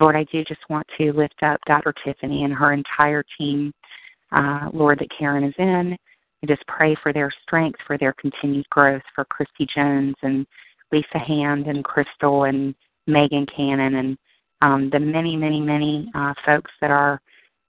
Lord, 0.00 0.16
I 0.16 0.24
do 0.24 0.44
just 0.44 0.60
want 0.70 0.86
to 0.98 1.12
lift 1.12 1.42
up 1.42 1.60
Dr. 1.66 1.94
Tiffany 2.04 2.44
and 2.44 2.54
her 2.54 2.72
entire 2.72 3.24
team, 3.38 3.72
uh, 4.32 4.70
Lord, 4.72 4.98
that 5.00 5.08
Karen 5.16 5.44
is 5.44 5.54
in. 5.58 5.96
I 6.42 6.46
just 6.46 6.66
pray 6.66 6.96
for 7.02 7.12
their 7.12 7.30
strength, 7.42 7.78
for 7.86 7.98
their 7.98 8.14
continued 8.14 8.68
growth, 8.70 9.02
for 9.14 9.26
Christy 9.26 9.66
Jones 9.74 10.14
and 10.22 10.46
Lisa 10.90 11.18
Hand 11.18 11.66
and 11.66 11.84
Crystal 11.84 12.44
and 12.44 12.74
Megan 13.06 13.46
Cannon 13.54 13.96
and 13.96 14.18
um, 14.62 14.90
the 14.90 15.00
many, 15.00 15.36
many, 15.36 15.60
many 15.60 16.10
uh, 16.14 16.34
folks 16.44 16.70
that 16.80 16.90
are 16.90 17.20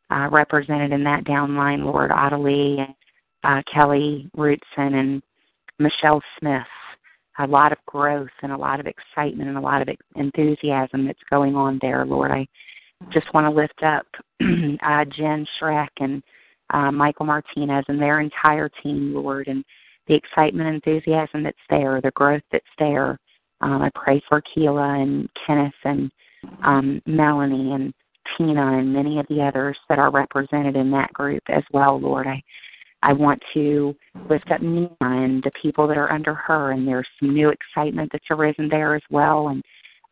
uh, 0.10 0.28
represented 0.30 0.92
in 0.92 1.04
that 1.06 1.24
downline, 1.24 1.86
Lord 1.86 2.12
Ottilie 2.12 2.80
and 2.80 2.96
uh, 3.44 3.62
Kelly 3.72 4.30
Rootson 4.36 4.60
and 4.78 5.24
Michelle 5.80 6.22
Smith. 6.40 6.68
A 7.44 7.48
lot 7.48 7.72
of 7.72 7.78
growth 7.86 8.30
and 8.44 8.52
a 8.52 8.58
lot 8.58 8.80
of 8.80 8.88
excitement 8.88 9.50
and 9.50 9.58
a 9.58 9.62
lot 9.62 9.82
of 9.82 9.90
enthusiasm 10.16 11.06
that's 11.06 11.20
going 11.30 11.56
on 11.56 11.80
there, 11.82 12.06
Lord. 12.06 12.32
I 12.32 12.48
just 13.12 13.34
want 13.34 13.46
to 13.46 13.62
lift 13.62 13.82
up 13.84 14.06
uh, 14.42 15.06
Jen 15.06 15.46
Schreck 15.60 15.90
and 16.00 16.22
uh, 16.72 16.92
Michael 16.92 17.26
Martinez 17.26 17.86
and 17.88 18.02
their 18.02 18.20
entire 18.20 18.70
team, 18.70 19.14
Lord, 19.14 19.48
and 19.48 19.64
the 20.08 20.16
excitement 20.16 20.68
and 20.68 20.76
enthusiasm 20.76 21.44
that's 21.44 21.58
there, 21.70 22.00
the 22.02 22.12
growth 22.12 22.44
that's 22.52 22.66
there. 22.80 23.20
Um, 23.62 23.82
I 23.82 23.92
pray 23.96 24.22
for 24.28 24.42
Keela 24.42 25.00
and 25.00 25.30
Kenneth 25.46 25.74
and 25.84 26.12
um, 26.64 27.02
Melanie 27.06 27.72
and 27.74 27.94
Tina 28.38 28.78
and 28.78 28.94
many 28.94 29.20
of 29.20 29.28
the 29.30 29.42
others 29.42 29.78
that 29.90 30.00
are 30.00 30.12
represented 30.12 30.76
in 30.76 30.92
that 30.92 31.14
group 31.14 31.44
as 31.50 31.64
well, 31.72 32.00
Lord. 32.00 32.28
I 32.28 32.42
I 33.04 33.14
want 33.14 33.42
to 33.54 33.96
lift 34.30 34.52
up 34.52 34.62
Nina 34.62 34.96
and 35.00 35.42
the 35.44 35.52
people 35.62 35.88
that 35.88 35.98
are 35.98 36.12
under 36.12 36.36
her, 36.36 36.72
and 36.72 36.88
there's 36.88 37.08
some 37.20 37.34
new 37.34 37.50
excitement 37.50 38.12
that's 38.12 38.26
arisen 38.30 38.70
there 38.70 38.96
as 38.96 39.02
well. 39.10 39.50
And 39.50 39.64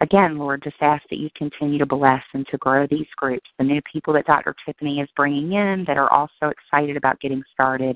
again, 0.02 0.38
Lord, 0.38 0.63
just 0.63 0.78
ask 0.82 1.04
that 1.10 1.19
you 1.19 1.30
continue 1.36 1.78
to 1.78 1.86
bless 1.86 2.23
and 2.34 2.47
to 2.47 2.58
grow 2.58 2.88
these 2.88 3.08
groups, 3.15 3.47
the 3.58 3.63
new 3.63 3.82
people 3.91 4.13
that 4.13 4.25
Dr. 4.25 4.56
Tiffany 4.65 5.02
is 5.02 5.10
bringing 5.15 5.54
in 5.54 5.84
that 5.88 5.97
are 5.97 6.12
also 6.12 6.47
excited 6.49 6.97
about 6.97 7.19
getting 7.19 7.43
started. 7.54 7.95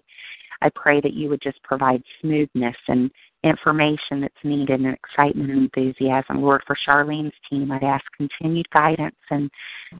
I 0.61 0.69
pray 0.75 1.01
that 1.01 1.13
you 1.13 1.29
would 1.29 1.41
just 1.41 1.61
provide 1.63 2.03
smoothness 2.21 2.75
and 2.87 3.09
information 3.43 4.21
that's 4.21 4.33
needed 4.43 4.79
and 4.79 4.95
excitement 4.95 5.51
and 5.51 5.63
enthusiasm. 5.63 6.41
Lord, 6.41 6.61
for 6.65 6.77
Charlene's 6.87 7.33
team, 7.49 7.71
I'd 7.71 7.83
ask 7.83 8.03
continued 8.15 8.69
guidance 8.71 9.15
and 9.29 9.49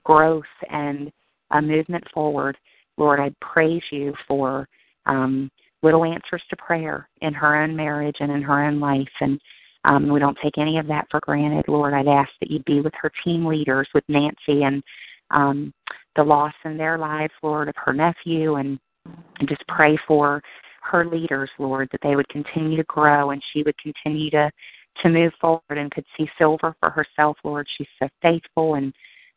growth 0.06 0.44
and 0.70 1.12
a 1.52 1.62
movement 1.62 2.06
forward. 2.14 2.58
Lord, 2.98 3.20
I 3.20 3.32
praise 3.42 3.82
you 3.92 4.14
for 4.28 4.68
um, 5.06 5.50
little 5.82 6.06
answers 6.06 6.42
to 6.50 6.56
prayer 6.56 7.10
in 7.22 7.34
her 7.34 7.62
own 7.62 7.76
marriage 7.76 8.18
and 8.20 8.32
in 8.32 8.42
her 8.42 8.64
own 8.64 8.80
life. 8.80 9.10
And 9.20 9.40
um, 9.86 10.08
we 10.08 10.20
don't 10.20 10.38
take 10.42 10.58
any 10.58 10.78
of 10.78 10.88
that 10.88 11.08
for 11.12 11.20
granted. 11.20 11.66
Lord, 11.68 11.94
I'd 11.94 12.08
ask 12.08 12.30
that 12.40 12.50
you'd 12.50 12.66
be 12.66 12.82
with 12.82 12.94
her 13.02 13.12
team 13.24 13.46
leaders, 13.46 13.88
with 13.94 14.04
Nancy 14.08 14.64
and 14.64 14.82
um, 15.32 15.74
the 16.16 16.24
loss 16.24 16.54
in 16.64 16.78
their 16.78 16.98
lives, 16.98 17.34
Lord, 17.42 17.68
of 17.68 17.76
her 17.84 17.94
nephew, 17.94 18.56
and, 18.56 18.80
and 19.40 19.50
just 19.50 19.64
pray 19.68 19.98
for 20.08 20.42
her 20.84 21.06
leaders, 21.06 21.50
Lord, 21.60 21.90
that 21.92 22.02
they 22.04 22.16
would 22.16 22.30
continue 22.30 22.78
to 22.78 22.84
grow 22.84 23.32
and 23.32 23.42
she 23.52 23.64
would 23.64 23.78
continue 23.78 24.30
to 24.32 24.52
to 25.02 25.10
move 25.10 25.34
forward 25.42 25.64
and 25.70 25.90
could 25.90 26.06
see 26.16 26.30
silver 26.38 26.76
for 26.80 26.92
herself, 26.92 27.36
Lord. 27.44 27.68
She's 27.78 27.88
so 27.98 28.08
faithful 28.22 28.76
and 28.76 28.94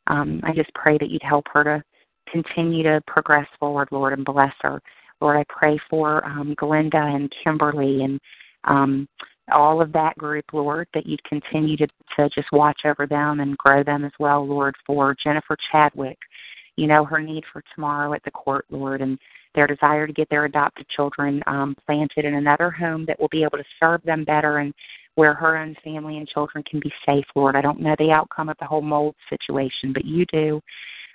um, 0.06 0.40
I 0.44 0.52
just 0.52 0.72
pray 0.74 0.98
that 0.98 1.10
you'd 1.10 1.22
help 1.22 1.46
her 1.52 1.64
to 1.64 1.82
continue 2.30 2.82
to 2.82 3.00
progress 3.06 3.46
forward, 3.58 3.88
Lord, 3.90 4.12
and 4.12 4.24
bless 4.24 4.52
her. 4.60 4.80
Lord, 5.20 5.36
I 5.36 5.44
pray 5.48 5.78
for 5.88 6.24
um, 6.26 6.54
Glinda 6.56 6.98
and 6.98 7.32
Kimberly 7.42 8.02
and 8.02 8.20
um, 8.64 9.08
all 9.52 9.80
of 9.80 9.92
that 9.92 10.16
group, 10.18 10.44
Lord, 10.52 10.88
that 10.94 11.06
you'd 11.06 11.22
continue 11.24 11.76
to, 11.76 11.86
to 12.16 12.28
just 12.30 12.50
watch 12.52 12.80
over 12.84 13.06
them 13.06 13.40
and 13.40 13.56
grow 13.58 13.82
them 13.82 14.04
as 14.04 14.12
well, 14.18 14.46
Lord, 14.46 14.74
for 14.86 15.16
Jennifer 15.22 15.56
Chadwick. 15.70 16.18
You 16.76 16.86
know 16.86 17.04
her 17.04 17.20
need 17.20 17.44
for 17.52 17.62
tomorrow 17.74 18.12
at 18.12 18.22
the 18.24 18.30
court, 18.30 18.66
Lord, 18.70 19.00
and 19.00 19.18
their 19.54 19.66
desire 19.66 20.06
to 20.06 20.12
get 20.12 20.28
their 20.28 20.44
adopted 20.44 20.86
children 20.88 21.42
um, 21.46 21.74
planted 21.86 22.24
in 22.24 22.34
another 22.34 22.70
home 22.70 23.06
that 23.06 23.18
will 23.18 23.28
be 23.28 23.42
able 23.42 23.58
to 23.58 23.64
serve 23.80 24.02
them 24.02 24.24
better 24.24 24.58
and 24.58 24.74
where 25.14 25.32
her 25.32 25.56
own 25.56 25.74
family 25.82 26.18
and 26.18 26.28
children 26.28 26.62
can 26.68 26.78
be 26.78 26.92
safe, 27.06 27.24
Lord. 27.34 27.56
I 27.56 27.62
don't 27.62 27.80
know 27.80 27.96
the 27.98 28.12
outcome 28.12 28.50
of 28.50 28.58
the 28.58 28.66
whole 28.66 28.82
mold 28.82 29.14
situation, 29.30 29.92
but 29.94 30.04
you 30.04 30.26
do. 30.26 30.60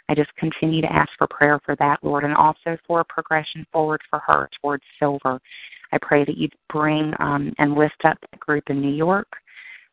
I 0.10 0.16
just 0.16 0.34
continue 0.36 0.82
to 0.82 0.92
ask 0.92 1.10
for 1.18 1.28
prayer 1.28 1.60
for 1.66 1.76
that, 1.78 2.00
Lord, 2.04 2.24
and 2.24 2.36
also 2.36 2.78
for 2.88 3.00
a 3.00 3.06
progression 3.06 3.66
forward 3.72 4.02
for 4.10 4.20
her 4.28 4.50
towards 4.62 4.84
silver. 5.00 5.40
I 5.92 5.98
pray 6.02 6.26
that 6.26 6.38
you 6.38 6.50
bring 6.70 7.14
um, 7.20 7.54
and 7.58 7.76
lift 7.76 8.04
up 8.06 8.18
that 8.20 8.40
group 8.40 8.70
in 8.70 8.82
New 8.82 8.94
York, 8.94 9.28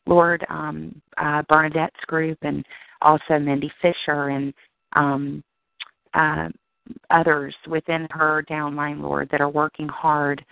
Lord, 0.07 0.45
um, 0.49 1.01
uh, 1.17 1.43
Bernadette's 1.49 2.05
group, 2.07 2.39
and 2.43 2.65
also 3.03 3.39
Mindy 3.39 3.71
Fisher 3.83 4.29
and 4.29 4.55
um, 4.95 5.43
uh, 6.15 6.49
others 7.11 7.55
within 7.67 8.07
her 8.11 8.45
downline, 8.49 9.01
Lord, 9.01 9.29
that 9.31 9.41
are 9.41 9.51
working 9.51 9.89
hard 9.89 10.45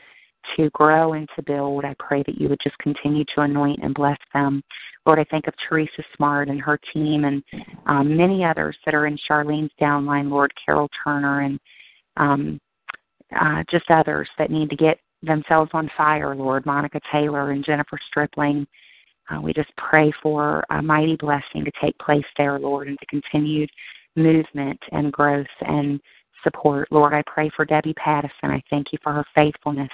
to 0.56 0.70
grow 0.70 1.14
and 1.14 1.28
to 1.36 1.42
build. 1.42 1.84
I 1.84 1.94
pray 1.98 2.22
that 2.26 2.40
you 2.40 2.48
would 2.48 2.60
just 2.62 2.78
continue 2.78 3.24
to 3.34 3.42
anoint 3.42 3.80
and 3.82 3.94
bless 3.94 4.18
them. 4.32 4.62
Lord, 5.04 5.18
I 5.18 5.24
think 5.24 5.46
of 5.46 5.54
Teresa 5.68 6.02
Smart 6.16 6.48
and 6.48 6.60
her 6.60 6.78
team 6.92 7.24
and 7.24 7.42
um, 7.86 8.16
many 8.16 8.44
others 8.44 8.76
that 8.84 8.94
are 8.94 9.06
in 9.06 9.18
Charlene's 9.28 9.70
downline, 9.80 10.30
Lord, 10.30 10.52
Carol 10.64 10.90
Turner 11.04 11.42
and 11.42 11.60
um, 12.16 12.60
uh, 13.38 13.62
just 13.70 13.90
others 13.90 14.28
that 14.38 14.50
need 14.50 14.70
to 14.70 14.76
get 14.76 14.98
themselves 15.22 15.70
on 15.74 15.90
fire, 15.96 16.34
Lord, 16.34 16.66
Monica 16.66 17.00
Taylor 17.12 17.50
and 17.50 17.64
Jennifer 17.64 17.98
Stripling. 18.08 18.66
Uh, 19.30 19.40
we 19.40 19.52
just 19.52 19.70
pray 19.76 20.12
for 20.22 20.64
a 20.70 20.80
mighty 20.80 21.16
blessing 21.16 21.64
to 21.64 21.72
take 21.80 21.98
place 21.98 22.24
there, 22.36 22.58
Lord, 22.58 22.88
and 22.88 22.98
to 22.98 23.06
continued 23.06 23.70
movement 24.14 24.80
and 24.92 25.12
growth 25.12 25.46
and 25.60 26.00
support. 26.46 26.88
Lord, 26.92 27.12
I 27.12 27.22
pray 27.26 27.50
for 27.56 27.64
Debbie 27.64 27.94
Pattison. 27.94 28.50
I 28.50 28.62
thank 28.70 28.92
you 28.92 28.98
for 29.02 29.12
her 29.12 29.24
faithfulness. 29.34 29.90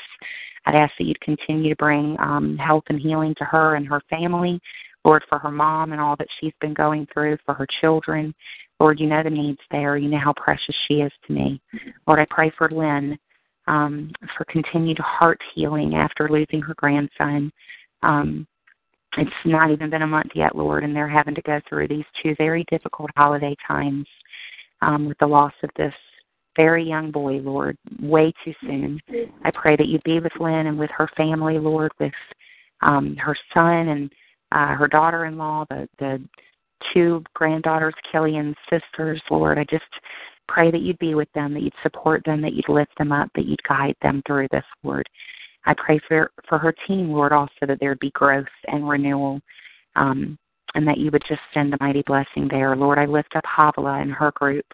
I'd 0.67 0.75
ask 0.75 0.93
that 0.99 1.05
you'd 1.05 1.21
continue 1.21 1.71
to 1.71 1.77
bring 1.77 2.17
um, 2.21 2.57
health 2.59 2.85
and 2.89 3.01
healing 3.01 3.35
to 3.39 3.45
her 3.45 3.77
and 3.77 3.89
her 3.89 4.03
family. 4.11 4.61
Lord, 5.05 5.25
for 5.29 5.39
her 5.39 5.51
mom 5.51 5.93
and 5.93 6.01
all 6.01 6.17
that 6.17 6.29
she's 6.39 6.53
been 6.61 6.75
going 6.75 7.09
through, 7.13 7.39
for 7.45 7.55
her 7.55 7.67
children. 7.81 8.35
Lord, 8.79 9.01
you 9.01 9.07
know 9.07 9.23
the 9.23 9.31
needs 9.31 9.59
there. 9.71 9.97
You 9.97 10.09
know 10.09 10.19
how 10.19 10.35
precious 10.35 10.75
she 10.87 10.95
is 10.95 11.13
to 11.27 11.33
me. 11.33 11.61
Lord, 12.07 12.21
I 12.21 12.27
pray 12.31 12.53
for 12.57 12.71
Lynn 12.71 13.19
um, 13.67 14.13
for 14.37 14.45
continued 14.45 14.99
heart 14.99 15.41
healing 15.55 15.95
after 15.95 16.29
losing 16.29 16.61
her 16.61 16.75
grandson. 16.77 17.53
Um, 18.03 18.47
it's 19.19 19.31
not 19.45 19.71
even 19.71 19.91
been 19.91 20.03
a 20.03 20.07
month 20.07 20.31
yet, 20.35 20.57
Lord, 20.57 20.85
and 20.85 20.97
they're 20.97 21.09
having 21.09 21.35
to 21.35 21.43
go 21.43 21.61
through 21.69 21.89
these 21.89 22.05
two 22.23 22.35
very 22.39 22.65
difficult 22.71 23.11
holiday 23.17 23.55
times 23.67 24.07
um, 24.81 25.07
with 25.07 25.19
the 25.19 25.27
loss 25.27 25.53
of 25.63 25.71
this 25.77 25.95
very 26.57 26.85
young 26.85 27.11
boy, 27.11 27.35
Lord, 27.35 27.77
way 28.01 28.33
too 28.45 28.53
soon. 28.61 29.01
I 29.45 29.51
pray 29.51 29.77
that 29.77 29.87
you 29.87 29.99
be 30.05 30.21
with 30.21 30.33
Lynn 30.39 30.67
and 30.67 30.79
with 30.79 30.91
her 30.97 31.09
family, 31.17 31.59
Lord, 31.59 31.93
with 31.99 32.13
um, 32.83 33.17
her 33.17 33.37
son 33.55 33.89
and 33.89 34.13
uh, 34.53 34.75
her 34.75 34.89
daughter-in-law, 34.89 35.67
the 35.71 35.89
the 35.99 36.23
two 36.93 37.23
granddaughters, 37.35 37.95
Kelly 38.11 38.37
and 38.37 38.55
sisters, 38.69 39.23
Lord. 39.31 39.59
I 39.59 39.65
just 39.71 39.85
pray 40.49 40.71
that 40.71 40.81
you'd 40.81 40.99
be 40.99 41.15
with 41.15 41.31
them, 41.33 41.55
that 41.55 41.63
you'd 41.63 41.73
support 41.83 42.23
them, 42.25 42.43
that 42.43 42.53
you'd 42.55 42.69
lift 42.69 42.93
them 42.99 43.13
up, 43.13 43.29
that 43.35 43.47
you'd 43.47 43.63
guide 43.63 43.95
them 44.03 44.23
through 44.27 44.49
this, 44.51 44.65
Lord. 44.83 45.09
I 45.65 45.75
pray 45.75 46.01
for 46.09 46.33
for 46.49 46.59
her 46.59 46.75
team, 46.87 47.11
Lord, 47.11 47.33
also 47.33 47.67
that 47.67 47.79
there'd 47.81 48.01
be 48.01 48.11
growth 48.11 48.47
and 48.67 48.89
renewal, 48.89 49.41
um, 49.97 50.37
and 50.75 50.87
that 50.87 50.99
you 50.99 51.11
would 51.13 51.23
just 51.29 51.41
send 51.55 51.73
a 51.73 51.79
mighty 51.81 52.03
blessing 52.07 52.49
there. 52.51 52.75
Lord, 52.77 52.99
I 52.99 53.07
lift 53.07 53.37
up 53.37 53.45
Havilah 53.45 54.03
and 54.03 54.13
her 54.13 54.33
group. 54.35 54.67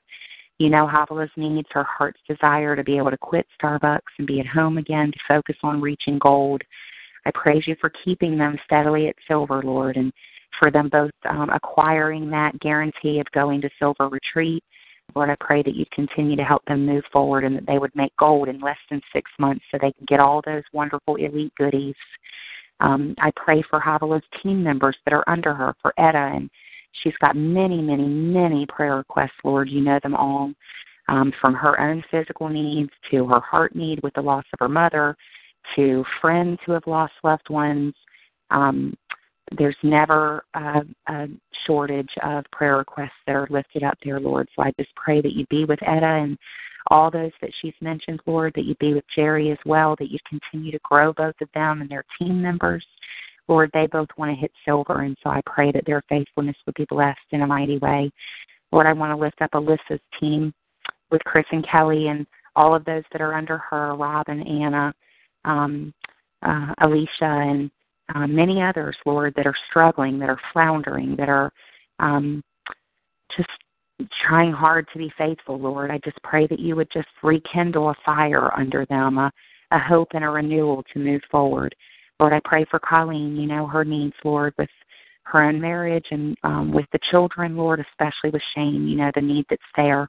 You 0.58 0.70
know 0.70 0.88
Havilah's 0.88 1.30
needs, 1.36 1.68
her 1.70 1.84
heart's 1.84 2.20
desire 2.28 2.74
to 2.74 2.82
be 2.82 2.96
able 2.96 3.10
to 3.10 3.18
quit 3.18 3.46
Starbucks 3.62 4.00
and 4.18 4.26
be 4.26 4.40
at 4.40 4.46
home 4.46 4.76
again, 4.78 5.12
to 5.12 5.18
focus 5.28 5.56
on 5.62 5.80
reaching 5.80 6.18
gold. 6.18 6.62
I 7.26 7.30
praise 7.32 7.64
you 7.66 7.76
for 7.80 7.92
keeping 8.04 8.36
them 8.36 8.58
steadily 8.64 9.08
at 9.08 9.14
silver, 9.28 9.62
Lord, 9.62 9.96
and 9.96 10.12
for 10.58 10.70
them 10.70 10.88
both 10.88 11.12
um, 11.28 11.50
acquiring 11.50 12.30
that 12.30 12.58
guarantee 12.60 13.20
of 13.20 13.26
going 13.32 13.60
to 13.60 13.70
silver 13.78 14.08
retreat. 14.08 14.64
Lord, 15.14 15.30
I 15.30 15.36
pray 15.40 15.62
that 15.62 15.74
you'd 15.74 15.90
continue 15.92 16.36
to 16.36 16.44
help 16.44 16.64
them 16.66 16.84
move 16.84 17.04
forward 17.12 17.44
and 17.44 17.56
that 17.56 17.66
they 17.66 17.78
would 17.78 17.94
make 17.94 18.14
gold 18.18 18.48
in 18.48 18.60
less 18.60 18.78
than 18.90 19.00
six 19.12 19.30
months 19.38 19.64
so 19.70 19.78
they 19.80 19.92
can 19.92 20.06
get 20.06 20.20
all 20.20 20.42
those 20.44 20.64
wonderful 20.72 21.16
elite 21.16 21.54
goodies. 21.56 21.94
Um, 22.80 23.14
I 23.18 23.30
pray 23.36 23.62
for 23.68 23.80
Havilah's 23.80 24.24
team 24.42 24.62
members 24.62 24.96
that 25.04 25.14
are 25.14 25.28
under 25.28 25.54
her, 25.54 25.74
for 25.82 25.92
Etta 25.98 26.32
and 26.34 26.50
She's 26.92 27.16
got 27.20 27.36
many, 27.36 27.80
many, 27.80 28.06
many 28.06 28.66
prayer 28.66 28.96
requests, 28.96 29.38
Lord. 29.44 29.68
You 29.68 29.80
know 29.80 29.98
them 30.02 30.14
all. 30.14 30.52
Um, 31.08 31.32
from 31.40 31.54
her 31.54 31.80
own 31.80 32.04
physical 32.10 32.48
needs 32.50 32.90
to 33.10 33.26
her 33.28 33.40
heart 33.40 33.74
need 33.74 34.00
with 34.02 34.12
the 34.14 34.20
loss 34.20 34.44
of 34.52 34.58
her 34.60 34.68
mother 34.68 35.16
to 35.74 36.04
friends 36.20 36.58
who 36.66 36.72
have 36.72 36.86
lost 36.86 37.14
loved 37.24 37.48
ones. 37.48 37.94
Um, 38.50 38.94
there's 39.56 39.76
never 39.82 40.44
a, 40.54 40.82
a 41.08 41.26
shortage 41.66 42.10
of 42.22 42.44
prayer 42.52 42.76
requests 42.76 43.10
that 43.26 43.34
are 43.34 43.48
lifted 43.50 43.82
up 43.82 43.96
there, 44.04 44.20
Lord. 44.20 44.48
So 44.54 44.62
I 44.62 44.72
just 44.78 44.94
pray 44.96 45.22
that 45.22 45.32
you 45.32 45.46
be 45.46 45.64
with 45.64 45.82
Etta 45.82 46.06
and 46.06 46.36
all 46.88 47.10
those 47.10 47.32
that 47.40 47.50
she's 47.60 47.74
mentioned, 47.80 48.20
Lord, 48.26 48.52
that 48.54 48.64
you 48.64 48.74
be 48.76 48.94
with 48.94 49.04
Jerry 49.14 49.50
as 49.50 49.58
well, 49.64 49.96
that 49.98 50.10
you 50.10 50.18
continue 50.28 50.72
to 50.72 50.78
grow 50.82 51.12
both 51.12 51.34
of 51.40 51.48
them 51.54 51.80
and 51.80 51.90
their 51.90 52.04
team 52.18 52.42
members. 52.42 52.84
Lord, 53.48 53.70
they 53.72 53.86
both 53.86 54.08
want 54.16 54.30
to 54.30 54.40
hit 54.40 54.52
silver, 54.64 55.02
and 55.02 55.16
so 55.22 55.30
I 55.30 55.40
pray 55.46 55.72
that 55.72 55.86
their 55.86 56.02
faithfulness 56.08 56.56
would 56.66 56.74
be 56.74 56.86
blessed 56.88 57.18
in 57.32 57.42
a 57.42 57.46
mighty 57.46 57.78
way. 57.78 58.10
Lord, 58.70 58.86
I 58.86 58.92
want 58.92 59.10
to 59.10 59.16
lift 59.16 59.40
up 59.40 59.52
Alyssa's 59.52 60.00
team 60.20 60.52
with 61.10 61.24
Chris 61.24 61.46
and 61.50 61.66
Kelly 61.66 62.08
and 62.08 62.26
all 62.54 62.74
of 62.74 62.84
those 62.84 63.04
that 63.12 63.20
are 63.22 63.34
under 63.34 63.58
her, 63.58 63.94
Rob 63.94 64.26
and 64.28 64.46
Anna, 64.46 64.92
um, 65.44 65.94
uh, 66.42 66.74
Alicia, 66.82 67.08
and 67.22 67.70
uh, 68.14 68.26
many 68.26 68.62
others, 68.62 68.96
Lord, 69.06 69.34
that 69.36 69.46
are 69.46 69.56
struggling, 69.70 70.18
that 70.18 70.28
are 70.28 70.40
floundering, 70.52 71.16
that 71.16 71.28
are 71.28 71.52
um, 71.98 72.42
just 73.36 73.48
trying 74.26 74.52
hard 74.52 74.86
to 74.92 74.98
be 74.98 75.12
faithful, 75.16 75.58
Lord. 75.58 75.90
I 75.90 75.98
just 76.04 76.22
pray 76.22 76.46
that 76.46 76.60
you 76.60 76.76
would 76.76 76.90
just 76.92 77.08
rekindle 77.22 77.90
a 77.90 77.94
fire 78.04 78.52
under 78.58 78.86
them, 78.86 79.18
a, 79.18 79.32
a 79.70 79.78
hope 79.78 80.08
and 80.12 80.24
a 80.24 80.28
renewal 80.28 80.84
to 80.92 80.98
move 80.98 81.22
forward. 81.30 81.74
Lord, 82.20 82.32
I 82.32 82.40
pray 82.44 82.64
for 82.70 82.78
Colleen, 82.78 83.36
you 83.36 83.46
know, 83.46 83.66
her 83.66 83.84
needs, 83.84 84.14
Lord, 84.24 84.54
with 84.58 84.70
her 85.24 85.42
own 85.42 85.60
marriage 85.60 86.06
and 86.10 86.36
um, 86.42 86.72
with 86.72 86.86
the 86.92 86.98
children, 87.10 87.56
Lord, 87.56 87.80
especially 87.80 88.30
with 88.30 88.42
Shane, 88.54 88.88
you 88.88 88.96
know, 88.96 89.10
the 89.14 89.20
need 89.20 89.46
that's 89.48 89.62
there. 89.76 90.08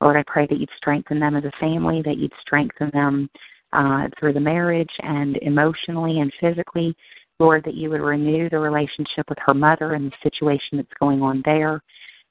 Lord, 0.00 0.16
I 0.16 0.24
pray 0.26 0.46
that 0.46 0.58
you'd 0.58 0.68
strengthen 0.76 1.18
them 1.18 1.36
as 1.36 1.44
a 1.44 1.52
family, 1.58 2.02
that 2.02 2.18
you'd 2.18 2.32
strengthen 2.40 2.90
them 2.92 3.28
uh, 3.72 4.08
through 4.18 4.34
the 4.34 4.40
marriage 4.40 4.92
and 5.00 5.36
emotionally 5.38 6.20
and 6.20 6.32
physically. 6.40 6.94
Lord, 7.40 7.64
that 7.64 7.74
you 7.74 7.90
would 7.90 8.00
renew 8.00 8.48
the 8.48 8.58
relationship 8.58 9.28
with 9.28 9.38
her 9.46 9.54
mother 9.54 9.94
and 9.94 10.10
the 10.10 10.16
situation 10.22 10.76
that's 10.76 10.88
going 11.00 11.22
on 11.22 11.42
there. 11.44 11.82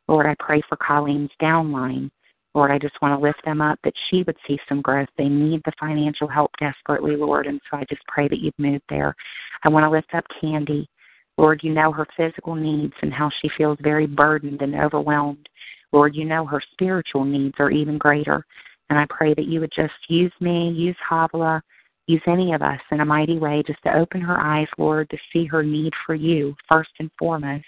Lord, 0.07 0.25
I 0.25 0.35
pray 0.39 0.61
for 0.67 0.77
Colleen's 0.77 1.31
downline. 1.41 2.11
Lord, 2.55 2.71
I 2.71 2.79
just 2.79 2.99
want 3.01 3.17
to 3.17 3.23
lift 3.23 3.43
them 3.45 3.62
up 3.62 3.77
that 3.83 3.93
she 4.10 4.23
would 4.23 4.38
see 4.47 4.57
some 4.67 4.81
growth. 4.81 5.10
They 5.17 5.29
need 5.29 5.62
the 5.65 5.73
financial 5.79 6.27
help 6.27 6.51
desperately, 6.60 7.15
Lord, 7.15 7.45
and 7.45 7.62
so 7.69 7.77
I 7.77 7.86
just 7.89 8.01
pray 8.07 8.27
that 8.27 8.39
you'd 8.39 8.57
move 8.57 8.81
there. 8.89 9.15
I 9.63 9.69
want 9.69 9.83
to 9.83 9.89
lift 9.89 10.13
up 10.13 10.25
Candy. 10.41 10.89
Lord, 11.38 11.62
you 11.63 11.71
know 11.71 11.91
her 11.91 12.07
physical 12.17 12.55
needs 12.55 12.93
and 13.01 13.13
how 13.13 13.29
she 13.41 13.49
feels 13.57 13.77
very 13.81 14.07
burdened 14.07 14.62
and 14.62 14.75
overwhelmed. 14.75 15.47
Lord, 15.91 16.15
you 16.15 16.25
know 16.25 16.45
her 16.45 16.62
spiritual 16.71 17.25
needs 17.25 17.55
are 17.60 17.69
even 17.69 17.97
greater. 17.97 18.43
And 18.89 18.97
I 18.97 19.05
pray 19.10 19.33
that 19.33 19.45
you 19.45 19.60
would 19.60 19.73
just 19.75 19.93
use 20.07 20.33
me, 20.39 20.69
use 20.71 20.95
Havila, 21.10 21.62
use 22.07 22.21
any 22.25 22.53
of 22.53 22.62
us 22.62 22.79
in 22.91 23.01
a 23.01 23.05
mighty 23.05 23.38
way 23.38 23.63
just 23.67 23.83
to 23.83 23.95
open 23.95 24.21
her 24.21 24.39
eyes, 24.39 24.67
Lord, 24.77 25.10
to 25.10 25.17
see 25.31 25.45
her 25.45 25.62
need 25.62 25.93
for 26.05 26.15
you 26.15 26.55
first 26.67 26.91
and 26.99 27.12
foremost. 27.19 27.65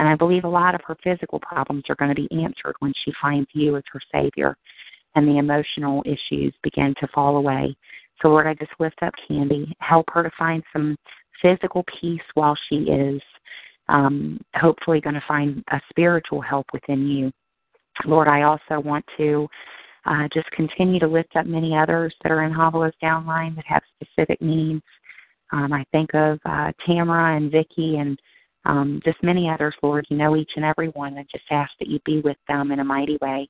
And 0.00 0.08
I 0.08 0.14
believe 0.14 0.44
a 0.44 0.48
lot 0.48 0.74
of 0.74 0.80
her 0.86 0.96
physical 1.04 1.38
problems 1.38 1.84
are 1.90 1.94
going 1.96 2.08
to 2.08 2.14
be 2.14 2.42
answered 2.42 2.74
when 2.78 2.94
she 3.04 3.12
finds 3.20 3.50
you 3.52 3.76
as 3.76 3.82
her 3.92 4.00
Savior 4.10 4.56
and 5.14 5.28
the 5.28 5.36
emotional 5.36 6.02
issues 6.06 6.54
begin 6.62 6.94
to 7.00 7.08
fall 7.08 7.36
away. 7.36 7.76
So, 8.22 8.28
Lord, 8.28 8.46
I 8.46 8.54
just 8.54 8.72
lift 8.78 9.02
up 9.02 9.12
Candy. 9.28 9.70
Help 9.80 10.06
her 10.14 10.22
to 10.22 10.30
find 10.38 10.62
some 10.72 10.96
physical 11.42 11.84
peace 12.00 12.22
while 12.32 12.56
she 12.68 12.76
is 12.76 13.20
um, 13.90 14.40
hopefully 14.54 15.02
going 15.02 15.14
to 15.14 15.24
find 15.28 15.62
a 15.70 15.80
spiritual 15.90 16.40
help 16.40 16.66
within 16.72 17.06
you. 17.06 17.30
Lord, 18.06 18.26
I 18.26 18.42
also 18.42 18.80
want 18.80 19.04
to 19.18 19.46
uh, 20.06 20.28
just 20.32 20.50
continue 20.52 20.98
to 21.00 21.08
lift 21.08 21.36
up 21.36 21.44
many 21.44 21.76
others 21.76 22.14
that 22.22 22.32
are 22.32 22.44
in 22.44 22.54
Havila's 22.54 22.94
downline 23.02 23.54
that 23.56 23.66
have 23.66 23.82
specific 24.00 24.40
needs. 24.40 24.82
Um, 25.52 25.74
I 25.74 25.84
think 25.92 26.14
of 26.14 26.38
uh, 26.46 26.72
Tamara 26.86 27.36
and 27.36 27.52
Vicky 27.52 27.96
and 27.96 28.18
um, 28.64 29.00
just 29.04 29.22
many 29.22 29.48
others, 29.48 29.74
Lord. 29.82 30.06
You 30.10 30.16
know 30.16 30.36
each 30.36 30.52
and 30.56 30.64
every 30.64 30.88
one. 30.88 31.16
I 31.16 31.24
just 31.30 31.44
ask 31.50 31.70
that 31.78 31.88
you 31.88 31.98
be 32.04 32.20
with 32.20 32.36
them 32.48 32.72
in 32.72 32.80
a 32.80 32.84
mighty 32.84 33.18
way. 33.20 33.48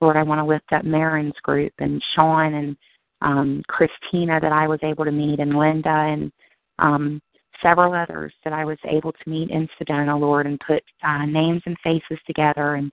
Lord, 0.00 0.16
I 0.16 0.22
want 0.22 0.40
to 0.40 0.44
lift 0.44 0.72
up 0.72 0.84
Marin's 0.84 1.38
group 1.42 1.72
and 1.78 2.02
Sean 2.14 2.54
and 2.54 2.76
um, 3.22 3.62
Christina 3.68 4.40
that 4.40 4.52
I 4.52 4.66
was 4.66 4.80
able 4.82 5.04
to 5.04 5.12
meet 5.12 5.38
and 5.38 5.56
Linda 5.56 5.88
and 5.88 6.32
um, 6.78 7.22
several 7.62 7.94
others 7.94 8.32
that 8.44 8.52
I 8.52 8.64
was 8.64 8.78
able 8.84 9.12
to 9.12 9.30
meet 9.30 9.50
in 9.50 9.68
Sedona, 9.80 10.18
Lord, 10.18 10.46
and 10.46 10.60
put 10.60 10.82
uh, 11.04 11.24
names 11.24 11.62
and 11.66 11.76
faces 11.84 12.18
together. 12.26 12.74
And 12.74 12.90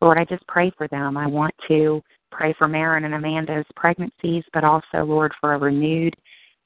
Lord, 0.00 0.18
I 0.18 0.24
just 0.24 0.46
pray 0.46 0.70
for 0.78 0.86
them. 0.88 1.16
I 1.16 1.26
want 1.26 1.54
to 1.68 2.00
pray 2.30 2.54
for 2.56 2.68
Marin 2.68 3.04
and 3.04 3.14
Amanda's 3.14 3.66
pregnancies, 3.76 4.44
but 4.52 4.64
also, 4.64 5.04
Lord, 5.04 5.32
for 5.40 5.54
a 5.54 5.58
renewed 5.58 6.14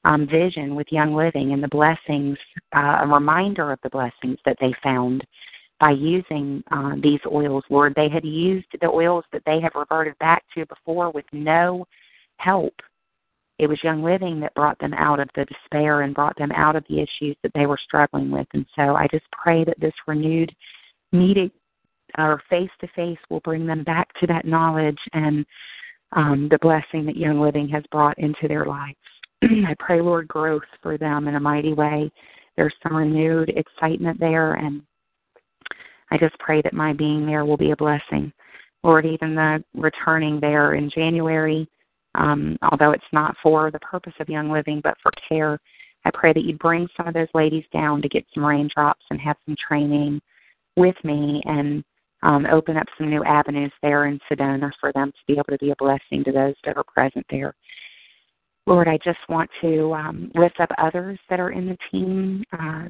um, 0.05 0.27
vision 0.27 0.75
with 0.75 0.87
Young 0.91 1.13
Living 1.13 1.51
and 1.51 1.61
the 1.61 1.67
blessings, 1.67 2.37
uh, 2.75 2.99
a 3.03 3.07
reminder 3.07 3.71
of 3.71 3.79
the 3.83 3.89
blessings 3.89 4.37
that 4.45 4.57
they 4.61 4.73
found 4.81 5.25
by 5.79 5.91
using 5.91 6.63
uh, 6.71 6.95
these 7.01 7.19
oils, 7.31 7.63
Lord. 7.69 7.93
They 7.95 8.09
had 8.09 8.25
used 8.25 8.67
the 8.81 8.87
oils 8.87 9.23
that 9.31 9.43
they 9.45 9.59
had 9.61 9.71
reverted 9.75 10.17
back 10.19 10.43
to 10.55 10.65
before 10.65 11.11
with 11.11 11.25
no 11.31 11.85
help. 12.37 12.73
It 13.59 13.67
was 13.67 13.83
Young 13.83 14.03
Living 14.03 14.39
that 14.39 14.53
brought 14.55 14.79
them 14.79 14.93
out 14.93 15.19
of 15.19 15.29
the 15.35 15.45
despair 15.45 16.01
and 16.01 16.15
brought 16.15 16.37
them 16.37 16.51
out 16.53 16.75
of 16.77 16.85
the 16.89 16.99
issues 16.99 17.35
that 17.43 17.51
they 17.53 17.65
were 17.65 17.79
struggling 17.83 18.31
with. 18.31 18.47
And 18.53 18.65
so 18.75 18.95
I 18.95 19.07
just 19.11 19.25
pray 19.31 19.65
that 19.65 19.79
this 19.79 19.93
renewed 20.07 20.53
meeting 21.11 21.51
or 22.17 22.41
face 22.49 22.69
to 22.81 22.87
face 22.95 23.19
will 23.29 23.41
bring 23.41 23.67
them 23.67 23.83
back 23.83 24.07
to 24.19 24.27
that 24.27 24.45
knowledge 24.45 24.97
and 25.13 25.45
um, 26.13 26.47
the 26.49 26.57
blessing 26.59 27.05
that 27.05 27.17
Young 27.17 27.39
Living 27.39 27.67
has 27.69 27.83
brought 27.91 28.17
into 28.17 28.47
their 28.47 28.65
lives. 28.65 28.95
I 29.43 29.75
pray, 29.79 30.01
Lord, 30.01 30.27
growth 30.27 30.63
for 30.81 30.97
them 30.97 31.27
in 31.27 31.35
a 31.35 31.39
mighty 31.39 31.73
way. 31.73 32.11
There's 32.57 32.73
some 32.83 32.95
renewed 32.95 33.49
excitement 33.49 34.19
there, 34.19 34.55
and 34.55 34.81
I 36.11 36.17
just 36.17 36.37
pray 36.39 36.61
that 36.61 36.73
my 36.73 36.93
being 36.93 37.25
there 37.25 37.45
will 37.45 37.57
be 37.57 37.71
a 37.71 37.75
blessing. 37.75 38.33
Lord, 38.83 39.05
even 39.05 39.35
the 39.35 39.63
returning 39.73 40.39
there 40.39 40.73
in 40.73 40.89
January, 40.89 41.67
um, 42.15 42.57
although 42.71 42.91
it's 42.91 43.03
not 43.13 43.35
for 43.41 43.71
the 43.71 43.79
purpose 43.79 44.13
of 44.19 44.29
Young 44.29 44.51
Living, 44.51 44.81
but 44.83 44.97
for 45.01 45.11
care, 45.27 45.59
I 46.05 46.11
pray 46.13 46.33
that 46.33 46.43
you 46.43 46.57
bring 46.57 46.87
some 46.95 47.07
of 47.07 47.13
those 47.13 47.27
ladies 47.33 47.65
down 47.73 48.01
to 48.01 48.09
get 48.09 48.25
some 48.33 48.45
raindrops 48.45 49.05
and 49.09 49.19
have 49.19 49.37
some 49.45 49.55
training 49.55 50.21
with 50.75 50.95
me 51.03 51.41
and 51.45 51.83
um, 52.23 52.45
open 52.51 52.77
up 52.77 52.87
some 52.97 53.09
new 53.09 53.23
avenues 53.23 53.71
there 53.81 54.05
in 54.05 54.19
Sedona 54.29 54.71
for 54.79 54.91
them 54.93 55.11
to 55.11 55.17
be 55.27 55.33
able 55.33 55.45
to 55.45 55.57
be 55.57 55.71
a 55.71 55.75
blessing 55.77 56.23
to 56.23 56.31
those 56.31 56.55
that 56.65 56.77
are 56.77 56.83
present 56.83 57.25
there. 57.29 57.53
Lord, 58.69 58.87
I 58.87 58.99
just 59.03 59.17
want 59.27 59.49
to 59.61 59.93
um, 59.95 60.31
lift 60.35 60.59
up 60.59 60.69
others 60.77 61.17
that 61.27 61.39
are 61.39 61.49
in 61.49 61.65
the 61.65 61.77
team. 61.91 62.43
Uh, 62.53 62.83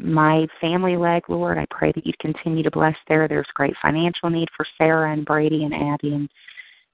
my 0.00 0.44
family 0.60 0.96
leg, 0.96 1.22
Lord, 1.28 1.56
I 1.56 1.66
pray 1.70 1.92
that 1.92 2.04
you'd 2.04 2.18
continue 2.18 2.64
to 2.64 2.70
bless 2.72 2.96
there. 3.06 3.28
There's 3.28 3.46
great 3.54 3.74
financial 3.80 4.28
need 4.28 4.48
for 4.56 4.66
Sarah 4.76 5.12
and 5.12 5.24
Brady 5.24 5.62
and 5.62 5.72
Abby 5.72 6.14
and 6.14 6.28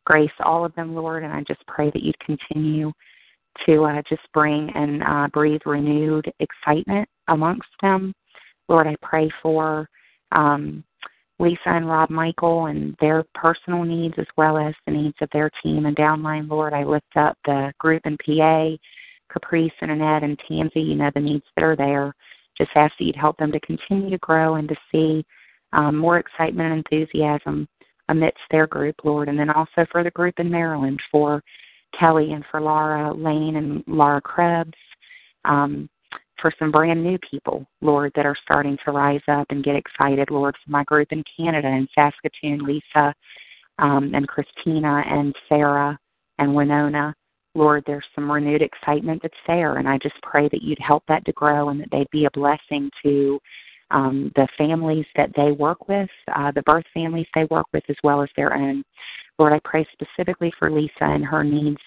Grace, 0.04 0.30
all 0.40 0.66
of 0.66 0.74
them, 0.74 0.94
Lord, 0.94 1.24
and 1.24 1.32
I 1.32 1.44
just 1.48 1.66
pray 1.66 1.90
that 1.90 2.02
you'd 2.02 2.18
continue 2.20 2.92
to 3.64 3.84
uh, 3.84 4.02
just 4.06 4.22
bring 4.34 4.70
and 4.74 5.02
uh, 5.02 5.28
breathe 5.32 5.62
renewed 5.64 6.30
excitement 6.38 7.08
amongst 7.28 7.70
them. 7.80 8.12
Lord, 8.68 8.86
I 8.86 8.96
pray 9.02 9.30
for 9.42 9.88
um, 10.32 10.84
Lisa 11.38 11.60
and 11.66 11.88
Rob 11.88 12.10
Michael 12.10 12.66
and 12.66 12.96
their 13.00 13.24
personal 13.34 13.84
needs 13.84 14.14
as 14.18 14.26
well 14.36 14.56
as 14.56 14.74
the 14.86 14.92
needs 14.92 15.16
of 15.20 15.28
their 15.32 15.50
team 15.62 15.86
and 15.86 15.96
downline, 15.96 16.48
Lord. 16.48 16.72
I 16.72 16.84
lift 16.84 17.16
up 17.16 17.36
the 17.44 17.72
group 17.78 18.02
in 18.06 18.16
PA, 18.18 18.76
Caprice 19.30 19.72
and 19.82 19.90
Annette 19.90 20.22
and 20.22 20.38
Tansy, 20.48 20.80
you 20.80 20.94
know, 20.94 21.10
the 21.14 21.20
needs 21.20 21.44
that 21.54 21.64
are 21.64 21.76
there. 21.76 22.14
Just 22.56 22.70
ask 22.74 22.94
that 22.98 23.04
you'd 23.04 23.16
help 23.16 23.36
them 23.36 23.52
to 23.52 23.60
continue 23.60 24.08
to 24.10 24.18
grow 24.18 24.54
and 24.54 24.68
to 24.68 24.76
see 24.90 25.24
um, 25.72 25.96
more 25.96 26.18
excitement 26.18 26.72
and 26.72 26.84
enthusiasm 26.90 27.68
amidst 28.08 28.40
their 28.50 28.66
group, 28.66 28.96
Lord. 29.04 29.28
And 29.28 29.38
then 29.38 29.50
also 29.50 29.84
for 29.92 30.02
the 30.02 30.10
group 30.12 30.34
in 30.38 30.50
Maryland, 30.50 31.00
for 31.10 31.42
Kelly 31.98 32.32
and 32.32 32.44
for 32.50 32.60
Laura 32.60 33.12
Lane 33.12 33.56
and 33.56 33.84
Laura 33.86 34.20
Krebs. 34.20 34.72
Um, 35.44 35.88
for 36.40 36.52
some 36.58 36.70
brand 36.70 37.02
new 37.02 37.18
people, 37.30 37.66
Lord, 37.80 38.12
that 38.14 38.26
are 38.26 38.36
starting 38.42 38.76
to 38.84 38.92
rise 38.92 39.22
up 39.28 39.46
and 39.50 39.64
get 39.64 39.76
excited, 39.76 40.30
Lord, 40.30 40.54
for 40.54 40.70
my 40.70 40.84
group 40.84 41.08
in 41.10 41.24
Canada 41.36 41.68
and 41.68 41.88
Saskatoon, 41.94 42.64
Lisa 42.64 43.14
um, 43.78 44.14
and 44.14 44.28
Christina 44.28 45.02
and 45.06 45.34
Sarah 45.48 45.98
and 46.38 46.54
Winona. 46.54 47.14
Lord, 47.54 47.84
there's 47.86 48.04
some 48.14 48.30
renewed 48.30 48.60
excitement 48.60 49.22
that's 49.22 49.34
there, 49.46 49.78
and 49.78 49.88
I 49.88 49.98
just 49.98 50.20
pray 50.22 50.48
that 50.50 50.62
you'd 50.62 50.78
help 50.78 51.04
that 51.08 51.24
to 51.24 51.32
grow 51.32 51.70
and 51.70 51.80
that 51.80 51.88
they'd 51.90 52.10
be 52.10 52.26
a 52.26 52.30
blessing 52.32 52.90
to 53.02 53.40
um, 53.90 54.30
the 54.34 54.46
families 54.58 55.06
that 55.16 55.30
they 55.36 55.52
work 55.52 55.88
with, 55.88 56.10
uh, 56.34 56.52
the 56.52 56.62
birth 56.62 56.84
families 56.92 57.26
they 57.34 57.44
work 57.44 57.66
with, 57.72 57.84
as 57.88 57.96
well 58.04 58.22
as 58.22 58.28
their 58.36 58.54
own. 58.54 58.82
Lord, 59.38 59.52
I 59.52 59.60
pray 59.64 59.86
specifically 59.92 60.52
for 60.58 60.70
Lisa 60.70 60.92
and 61.00 61.24
her 61.24 61.44
needs 61.44 61.80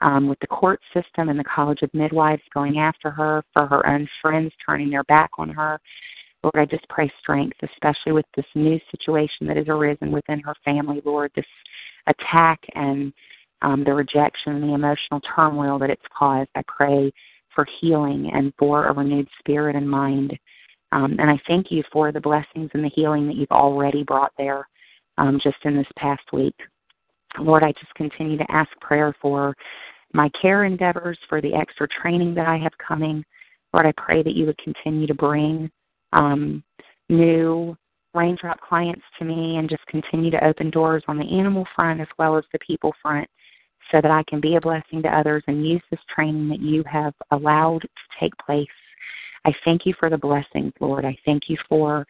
um, 0.00 0.28
with 0.28 0.38
the 0.40 0.46
court 0.46 0.80
system 0.92 1.28
and 1.28 1.38
the 1.38 1.44
College 1.44 1.82
of 1.82 1.92
Midwives 1.94 2.42
going 2.52 2.78
after 2.78 3.10
her, 3.10 3.42
for 3.52 3.66
her 3.66 3.86
own 3.86 4.08
friends 4.20 4.52
turning 4.64 4.90
their 4.90 5.04
back 5.04 5.30
on 5.38 5.48
her. 5.50 5.80
Lord, 6.42 6.54
I 6.56 6.64
just 6.64 6.88
pray 6.88 7.10
strength, 7.20 7.56
especially 7.62 8.12
with 8.12 8.26
this 8.36 8.46
new 8.54 8.78
situation 8.90 9.46
that 9.46 9.56
has 9.56 9.68
arisen 9.68 10.12
within 10.12 10.40
her 10.40 10.54
family, 10.64 11.00
Lord, 11.04 11.32
this 11.34 11.46
attack 12.06 12.60
and 12.74 13.12
um, 13.62 13.84
the 13.84 13.94
rejection 13.94 14.54
and 14.54 14.62
the 14.62 14.74
emotional 14.74 15.20
turmoil 15.34 15.78
that 15.78 15.90
it's 15.90 16.02
caused. 16.16 16.50
I 16.54 16.62
pray 16.66 17.12
for 17.54 17.66
healing 17.80 18.30
and 18.32 18.52
for 18.58 18.86
a 18.86 18.92
renewed 18.92 19.28
spirit 19.38 19.76
and 19.76 19.88
mind. 19.88 20.38
Um, 20.92 21.16
and 21.18 21.30
I 21.30 21.40
thank 21.48 21.70
you 21.70 21.82
for 21.92 22.12
the 22.12 22.20
blessings 22.20 22.70
and 22.74 22.84
the 22.84 22.90
healing 22.94 23.26
that 23.26 23.36
you've 23.36 23.50
already 23.50 24.04
brought 24.04 24.32
there 24.38 24.68
um, 25.18 25.40
just 25.42 25.56
in 25.64 25.76
this 25.76 25.86
past 25.98 26.22
week. 26.32 26.54
Lord, 27.38 27.62
I 27.62 27.72
just 27.72 27.94
continue 27.94 28.38
to 28.38 28.50
ask 28.50 28.70
prayer 28.80 29.14
for 29.20 29.54
my 30.12 30.30
care 30.40 30.64
endeavors, 30.64 31.18
for 31.28 31.40
the 31.40 31.54
extra 31.54 31.86
training 31.88 32.34
that 32.34 32.46
I 32.46 32.56
have 32.58 32.72
coming. 32.78 33.24
Lord, 33.72 33.86
I 33.86 33.92
pray 33.96 34.22
that 34.22 34.34
you 34.34 34.46
would 34.46 34.58
continue 34.58 35.06
to 35.06 35.14
bring 35.14 35.70
um, 36.12 36.62
new 37.08 37.76
raindrop 38.14 38.60
clients 38.60 39.02
to 39.18 39.24
me 39.24 39.56
and 39.58 39.68
just 39.68 39.84
continue 39.86 40.30
to 40.30 40.44
open 40.44 40.70
doors 40.70 41.04
on 41.06 41.18
the 41.18 41.38
animal 41.38 41.66
front 41.74 42.00
as 42.00 42.08
well 42.18 42.38
as 42.38 42.44
the 42.52 42.58
people 42.60 42.94
front 43.02 43.28
so 43.92 44.00
that 44.00 44.10
I 44.10 44.24
can 44.28 44.40
be 44.40 44.56
a 44.56 44.60
blessing 44.60 45.02
to 45.02 45.16
others 45.16 45.44
and 45.46 45.66
use 45.66 45.82
this 45.90 46.00
training 46.12 46.48
that 46.48 46.60
you 46.60 46.82
have 46.90 47.14
allowed 47.30 47.82
to 47.82 47.88
take 48.18 48.32
place. 48.44 48.66
I 49.44 49.52
thank 49.64 49.86
you 49.86 49.94
for 49.98 50.10
the 50.10 50.18
blessings, 50.18 50.72
Lord. 50.80 51.04
I 51.04 51.16
thank 51.24 51.44
you 51.48 51.56
for 51.68 52.06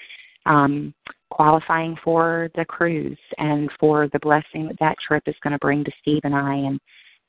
um, 0.46 0.94
qualifying 1.30 1.96
for 2.02 2.48
the 2.54 2.64
cruise 2.64 3.18
and 3.38 3.70
for 3.78 4.08
the 4.12 4.18
blessing 4.20 4.66
that 4.66 4.78
that 4.80 4.96
trip 5.06 5.22
is 5.26 5.34
going 5.42 5.52
to 5.52 5.58
bring 5.58 5.84
to 5.84 5.92
Steve 6.00 6.22
and 6.24 6.34
I. 6.34 6.54
And 6.54 6.80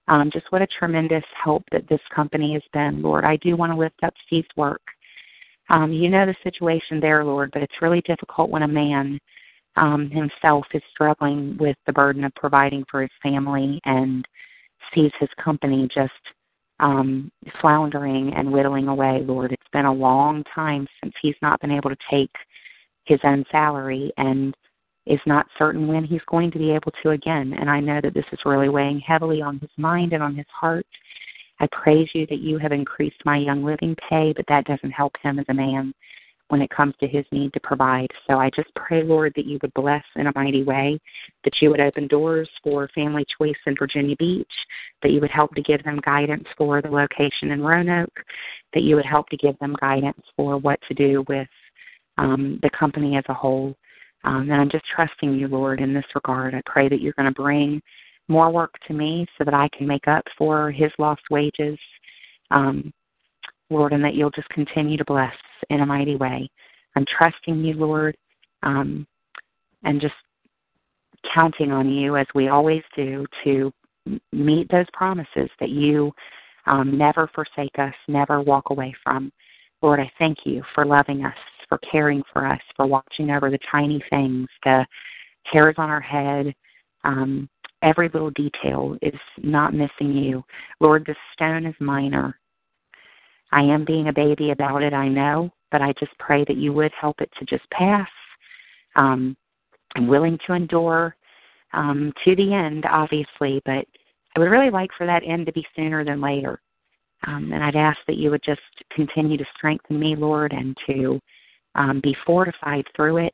um, 0.08 0.30
just 0.32 0.46
what 0.52 0.62
a 0.62 0.68
tremendous 0.80 1.24
help 1.44 1.64
that 1.72 1.88
this 1.90 2.00
company 2.16 2.54
has 2.54 2.64
been, 2.72 3.02
Lord. 3.02 3.26
I 3.26 3.36
do 3.38 3.58
want 3.58 3.74
to 3.74 3.78
lift 3.78 4.02
up 4.04 4.14
Steve's 4.26 4.48
work. 4.56 4.82
Um, 5.70 5.92
you 5.92 6.10
know 6.10 6.26
the 6.26 6.36
situation 6.44 7.02
there, 7.02 7.26
Lord, 7.26 7.52
but 7.52 7.62
it's 7.62 7.82
really 7.82 8.02
difficult 8.02 8.50
when 8.50 8.64
a 8.64 8.68
man 8.68 9.20
um, 9.76 10.10
himself 10.10 10.66
is 10.74 10.82
struggling 10.92 11.58
with 11.60 11.76
the 11.86 11.94
burden 11.94 12.24
of 12.24 12.34
providing 12.36 12.86
for 12.90 13.02
his 13.02 13.12
family 13.22 13.82
and 13.86 14.26
sees 14.94 15.12
his 15.20 15.30
company 15.44 15.90
just 15.94 16.14
um, 16.80 17.32
floundering 17.60 18.34
and 18.34 18.52
whittling 18.52 18.88
away, 18.88 19.24
Lord. 19.26 19.52
It's 19.52 19.72
been 19.74 19.86
a 19.86 19.94
long 19.94 20.44
time 20.54 20.88
since 21.04 21.14
he's 21.22 21.36
not 21.42 21.60
been 21.60 21.72
able 21.72 21.90
to 21.90 21.98
take 22.10 22.32
his 23.08 23.20
own 23.24 23.46
salary 23.52 24.12
and 24.18 24.56
is 25.06 25.20
not 25.26 25.48
certain 25.58 25.88
when 25.88 26.04
he's 26.04 26.22
going 26.28 26.52
to 26.52 26.60
be 26.60 26.72
able 26.72 26.92
to 27.02 27.12
again. 27.12 27.54
And 27.58 27.70
I 27.70 27.80
know 27.80 28.02
that 28.02 28.14
this 28.14 28.26
is 28.32 28.40
really 28.46 28.70
weighing 28.70 29.00
heavily 29.00 29.42
on 29.42 29.60
his 29.60 29.70
mind 29.78 30.14
and 30.14 30.22
on 30.22 30.36
his 30.36 30.46
heart. 30.54 30.86
I 31.60 31.68
praise 31.72 32.10
you 32.14 32.28
that 32.28 32.40
you 32.40 32.58
have 32.60 32.72
increased 32.72 33.26
my 33.26 33.38
young 33.38 33.64
living 33.64 33.96
pay, 34.10 34.34
but 34.36 34.46
that 34.48 34.66
doesn't 34.66 34.92
help 34.92 35.14
him 35.24 35.40
as 35.40 35.46
a 35.50 35.54
man 35.54 35.94
when 36.50 36.62
it 36.62 36.70
comes 36.70 36.94
to 37.00 37.08
his 37.08 37.26
need 37.32 37.52
to 37.54 37.60
provide. 37.60 38.08
So 38.26 38.38
I 38.38 38.50
just 38.56 38.74
pray, 38.76 39.04
Lord, 39.04 39.34
that 39.36 39.46
you 39.46 39.60
would 39.62 39.74
bless 39.74 40.04
in 40.16 40.28
a 40.28 40.32
mighty 40.36 40.64
way, 40.64 41.00
that 41.44 41.62
you 41.62 41.70
would 41.70 41.82
open 41.82 42.08
doors 42.08 42.50
for 42.64 42.90
Family 42.96 43.26
Choice 43.38 43.58
in 43.66 43.76
Virginia 43.78 44.16
Beach, 44.18 44.52
that 45.02 45.12
you 45.12 45.20
would 45.20 45.32
help 45.32 45.54
to 45.56 45.62
give 45.62 45.84
them 45.84 46.00
guidance 46.06 46.48
for 46.58 46.82
the 46.82 46.90
location 46.90 47.52
in 47.52 47.62
Roanoke, 47.62 48.20
that 48.74 48.84
you 48.84 48.96
would 48.96 49.06
help 49.06 49.28
to 49.30 49.38
give 49.38 49.58
them 49.60 49.76
guidance 49.82 50.22
for 50.36 50.58
what 50.58 50.80
to 50.88 50.94
do 50.94 51.26
with 51.28 51.48
um, 52.18 52.60
the 52.62 52.70
company 52.78 53.18
as 53.18 53.24
a 53.30 53.34
whole. 53.34 53.76
Um, 54.24 54.50
and 54.50 54.54
I'm 54.54 54.70
just 54.70 54.86
trusting 54.94 55.36
you, 55.36 55.48
Lord, 55.48 55.80
in 55.80 55.94
this 55.94 56.06
regard. 56.16 56.56
I 56.56 56.62
pray 56.66 56.90
that 56.90 57.02
you're 57.02 57.14
going 57.14 57.32
to 57.32 57.42
bring 57.42 57.82
more 58.28 58.52
work 58.52 58.74
to 58.88 58.94
me 58.94 59.26
so 59.38 59.44
that 59.46 59.54
I 59.54 59.70
can 59.78 59.88
make 59.88 60.08
up 60.08 60.26
for 60.38 60.72
his 60.72 60.92
lost 61.00 61.22
wages. 61.30 61.78
Um, 62.52 62.92
Lord, 63.70 63.94
and 63.94 64.04
that 64.04 64.16
you'll 64.16 64.32
just 64.32 64.50
continue 64.50 64.98
to 64.98 65.06
bless 65.06 65.34
in 65.70 65.82
a 65.82 65.86
mighty 65.86 66.16
way. 66.16 66.50
I'm 66.96 67.06
trusting 67.06 67.64
you, 67.64 67.74
Lord, 67.74 68.16
um, 68.64 69.06
and 69.84 70.02
just 70.02 70.14
counting 71.36 71.72
on 71.72 71.90
you 71.90 72.16
as 72.16 72.28
we 72.34 72.48
always 72.48 72.84
do 72.96 73.26
to 73.44 73.72
meet 74.32 74.70
those 74.72 74.86
promises 74.94 75.50
that 75.60 75.70
you 75.70 76.12
um, 76.66 76.98
never 76.98 77.30
forsake 77.34 77.78
us, 77.78 77.94
never 78.08 78.42
walk 78.42 78.70
away 78.70 78.94
from. 79.04 79.32
Lord, 79.82 80.00
I 80.00 80.12
thank 80.18 80.40
you 80.46 80.64
for 80.74 80.86
loving 80.86 81.26
us, 81.26 81.36
for 81.70 81.78
caring 81.80 82.24
for 82.32 82.46
us, 82.46 82.62
for 82.76 82.86
watching 82.86 83.32
over 83.32 83.50
the 83.50 83.60
tiny 83.72 84.04
things, 84.10 84.48
the 84.64 84.86
hairs 85.44 85.76
on 85.78 85.90
our 85.90 86.02
head. 86.02 86.54
Um, 87.04 87.50
every 87.82 88.10
little 88.10 88.32
detail 88.32 88.98
is 89.02 89.20
not 89.42 89.74
missing 89.74 90.12
you. 90.12 90.44
Lord, 90.80 91.06
the 91.06 91.16
stone 91.34 91.66
is 91.66 91.76
minor, 91.80 92.38
I 93.52 93.62
am 93.62 93.86
being 93.86 94.10
a 94.10 94.14
baby 94.14 94.52
about 94.52 94.84
it, 94.84 94.94
I 94.94 95.08
know, 95.08 95.52
but 95.72 95.82
I 95.82 95.94
just 96.00 96.18
pray 96.20 96.44
that 96.46 96.58
you 96.58 96.74
would 96.74 96.92
help 97.00 97.22
it 97.22 97.32
to 97.40 97.46
just 97.46 97.70
pass. 97.72 98.10
Um, 98.96 99.38
I'm 99.96 100.08
willing 100.08 100.38
to 100.46 100.54
endure 100.54 101.16
um, 101.74 102.12
to 102.26 102.36
the 102.36 102.54
end, 102.54 102.86
obviously, 102.90 103.62
but 103.66 103.86
I 104.36 104.40
would 104.40 104.50
really 104.50 104.70
like 104.70 104.90
for 104.98 105.06
that 105.06 105.24
end 105.26 105.46
to 105.46 105.54
be 105.54 105.66
sooner 105.76 106.04
than 106.04 106.22
later. 106.22 106.62
Um, 107.26 107.52
and 107.52 107.64
I'd 107.64 107.76
ask 107.76 107.98
that 108.08 108.18
you 108.18 108.30
would 108.32 108.44
just 108.44 108.62
continue 108.92 109.38
to 109.38 109.46
strengthen 109.56 110.00
me, 110.00 110.16
Lord, 110.16 110.54
and 110.54 110.76
to 110.88 111.20
um, 111.76 112.02
be 112.02 112.16
fortified 112.26 112.86
through 112.96 113.18
it. 113.18 113.34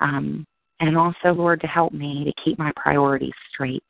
Um, 0.00 0.46
and 0.80 0.96
also, 0.96 1.32
Lord, 1.32 1.60
to 1.62 1.66
help 1.66 1.92
me 1.92 2.24
to 2.24 2.42
keep 2.44 2.58
my 2.58 2.72
priorities 2.76 3.32
straight. 3.52 3.84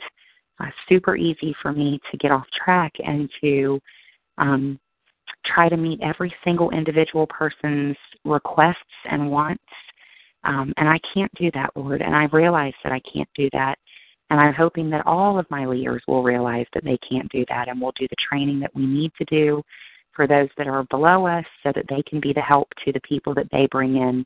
Uh, 0.60 0.66
super 0.88 1.16
easy 1.16 1.54
for 1.60 1.72
me 1.72 2.00
to 2.10 2.16
get 2.16 2.30
off 2.30 2.46
track 2.64 2.92
and 3.04 3.28
to 3.40 3.80
um, 4.38 4.78
try 5.44 5.68
to 5.68 5.76
meet 5.76 6.00
every 6.02 6.34
single 6.44 6.70
individual 6.70 7.26
person's 7.26 7.96
requests 8.24 8.76
and 9.10 9.30
wants. 9.30 9.62
Um, 10.44 10.72
and 10.76 10.88
I 10.88 10.98
can't 11.12 11.32
do 11.34 11.50
that, 11.54 11.70
Lord. 11.74 12.00
And 12.00 12.14
I 12.14 12.24
realize 12.26 12.72
that 12.84 12.92
I 12.92 13.00
can't 13.12 13.28
do 13.34 13.48
that. 13.52 13.76
And 14.30 14.40
I'm 14.40 14.54
hoping 14.54 14.90
that 14.90 15.06
all 15.06 15.38
of 15.38 15.46
my 15.50 15.66
leaders 15.66 16.02
will 16.08 16.22
realize 16.22 16.66
that 16.74 16.84
they 16.84 16.98
can't 17.08 17.30
do 17.30 17.44
that 17.48 17.68
and 17.68 17.80
will 17.80 17.92
do 17.98 18.06
the 18.08 18.16
training 18.28 18.60
that 18.60 18.74
we 18.74 18.86
need 18.86 19.12
to 19.18 19.24
do 19.26 19.62
for 20.16 20.26
those 20.26 20.48
that 20.56 20.66
are 20.66 20.82
below 20.84 21.26
us 21.26 21.44
so 21.62 21.70
that 21.74 21.84
they 21.88 22.02
can 22.02 22.18
be 22.18 22.32
the 22.32 22.40
help 22.40 22.68
to 22.84 22.92
the 22.92 23.00
people 23.00 23.34
that 23.34 23.48
they 23.52 23.68
bring 23.70 23.96
in 23.96 24.24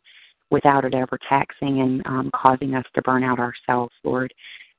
without 0.50 0.84
it 0.84 0.94
overtaxing 0.94 1.80
and 1.80 2.06
um, 2.06 2.30
causing 2.34 2.74
us 2.74 2.86
to 2.94 3.02
burn 3.02 3.24
out 3.24 3.38
ourselves, 3.38 3.92
Lord. 4.04 4.32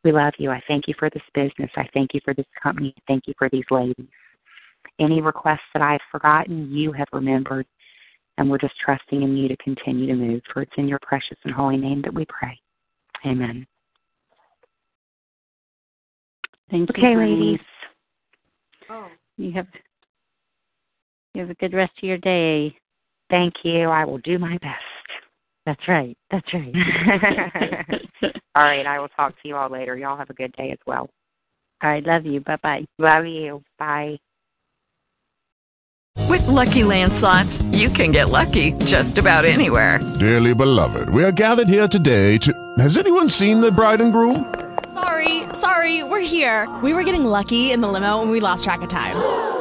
We 0.03 0.12
love 0.12 0.34
you. 0.38 0.49
I 0.49 0.62
thank 0.68 0.88
you 0.88 0.95
for 0.97 1.09
this 1.09 1.24
business. 1.34 1.70
I 1.76 1.88
thank 1.93 2.14
you 2.14 2.22
for 2.26 2.34
this 2.34 2.45
company. 2.62 2.93
I 2.97 3.01
thank 3.07 3.28
you 3.28 3.34
for 3.38 3.49
these 3.49 3.66
ladies. 3.70 4.07
Any 4.99 5.22
requests 5.22 5.59
that 5.74 5.84
I've 5.84 6.01
forgotten, 6.12 6.72
you 6.72 6.91
have 6.93 7.07
remembered. 7.14 7.68
And 8.38 8.49
we're 8.49 8.57
just 8.57 8.74
trusting 8.84 9.22
in 9.22 9.38
you 9.38 9.47
to 9.47 9.57
continue 9.57 10.07
to 10.07 10.16
move. 10.16 10.41
For 10.51 10.64
it's 10.64 10.72
in 10.78 10.88
your 10.88 10.99
precious 11.01 11.38
and 11.43 11.53
holy 11.53 11.78
name 11.78 12.01
that 12.01 12.14
we 12.14 12.26
pray. 12.26 12.59
Amen. 13.26 13.68
Thank 16.72 16.89
okay, 16.89 17.01
you. 17.01 17.07
Okay, 17.09 17.18
ladies. 17.18 17.59
Oh. 18.89 19.07
You 19.38 19.51
have 19.51 19.68
you 21.34 21.41
have 21.41 21.49
a 21.49 21.55
good 21.55 21.73
rest 21.73 21.93
of 21.97 22.03
your 22.03 22.17
day. 22.17 22.75
Thank 23.29 23.53
you. 23.63 23.84
I 23.84 24.05
will 24.05 24.17
do 24.19 24.38
my 24.38 24.57
best. 24.57 24.84
That's 25.65 25.88
right. 25.88 26.17
That's 26.32 26.53
right. 26.53 26.73
all 28.55 28.63
right. 28.63 28.86
I 28.86 28.99
will 28.99 29.09
talk 29.09 29.34
to 29.41 29.47
you 29.47 29.55
all 29.55 29.69
later. 29.69 29.95
Y'all 29.95 30.17
have 30.17 30.29
a 30.29 30.34
good 30.34 30.53
day 30.53 30.71
as 30.71 30.79
well. 30.86 31.09
All 31.84 31.89
right. 31.89 32.03
Love 32.03 32.25
you. 32.25 32.41
Bye 32.41 32.57
bye. 32.61 32.86
Love 32.97 33.25
you. 33.25 33.63
Bye. 33.79 34.17
With 36.27 36.45
lucky 36.47 36.82
landslots, 36.82 37.61
you 37.77 37.89
can 37.89 38.11
get 38.11 38.29
lucky 38.29 38.73
just 38.86 39.17
about 39.17 39.45
anywhere. 39.45 39.99
Dearly 40.19 40.53
beloved, 40.53 41.09
we 41.09 41.23
are 41.23 41.32
gathered 41.32 41.67
here 41.67 41.88
today 41.88 42.38
to. 42.39 42.53
Has 42.79 42.97
anyone 42.97 43.29
seen 43.29 43.61
the 43.61 43.71
bride 43.71 44.01
and 44.01 44.11
groom? 44.11 44.53
Sorry, 44.93 45.43
sorry, 45.53 46.03
we're 46.03 46.19
here. 46.19 46.73
We 46.84 46.93
were 46.93 47.03
getting 47.03 47.23
lucky 47.23 47.71
in 47.71 47.82
the 47.82 47.88
limo 47.88 48.21
and 48.21 48.29
we 48.29 48.39
lost 48.39 48.63
track 48.63 48.82
of 48.82 48.89
time. 48.89 49.61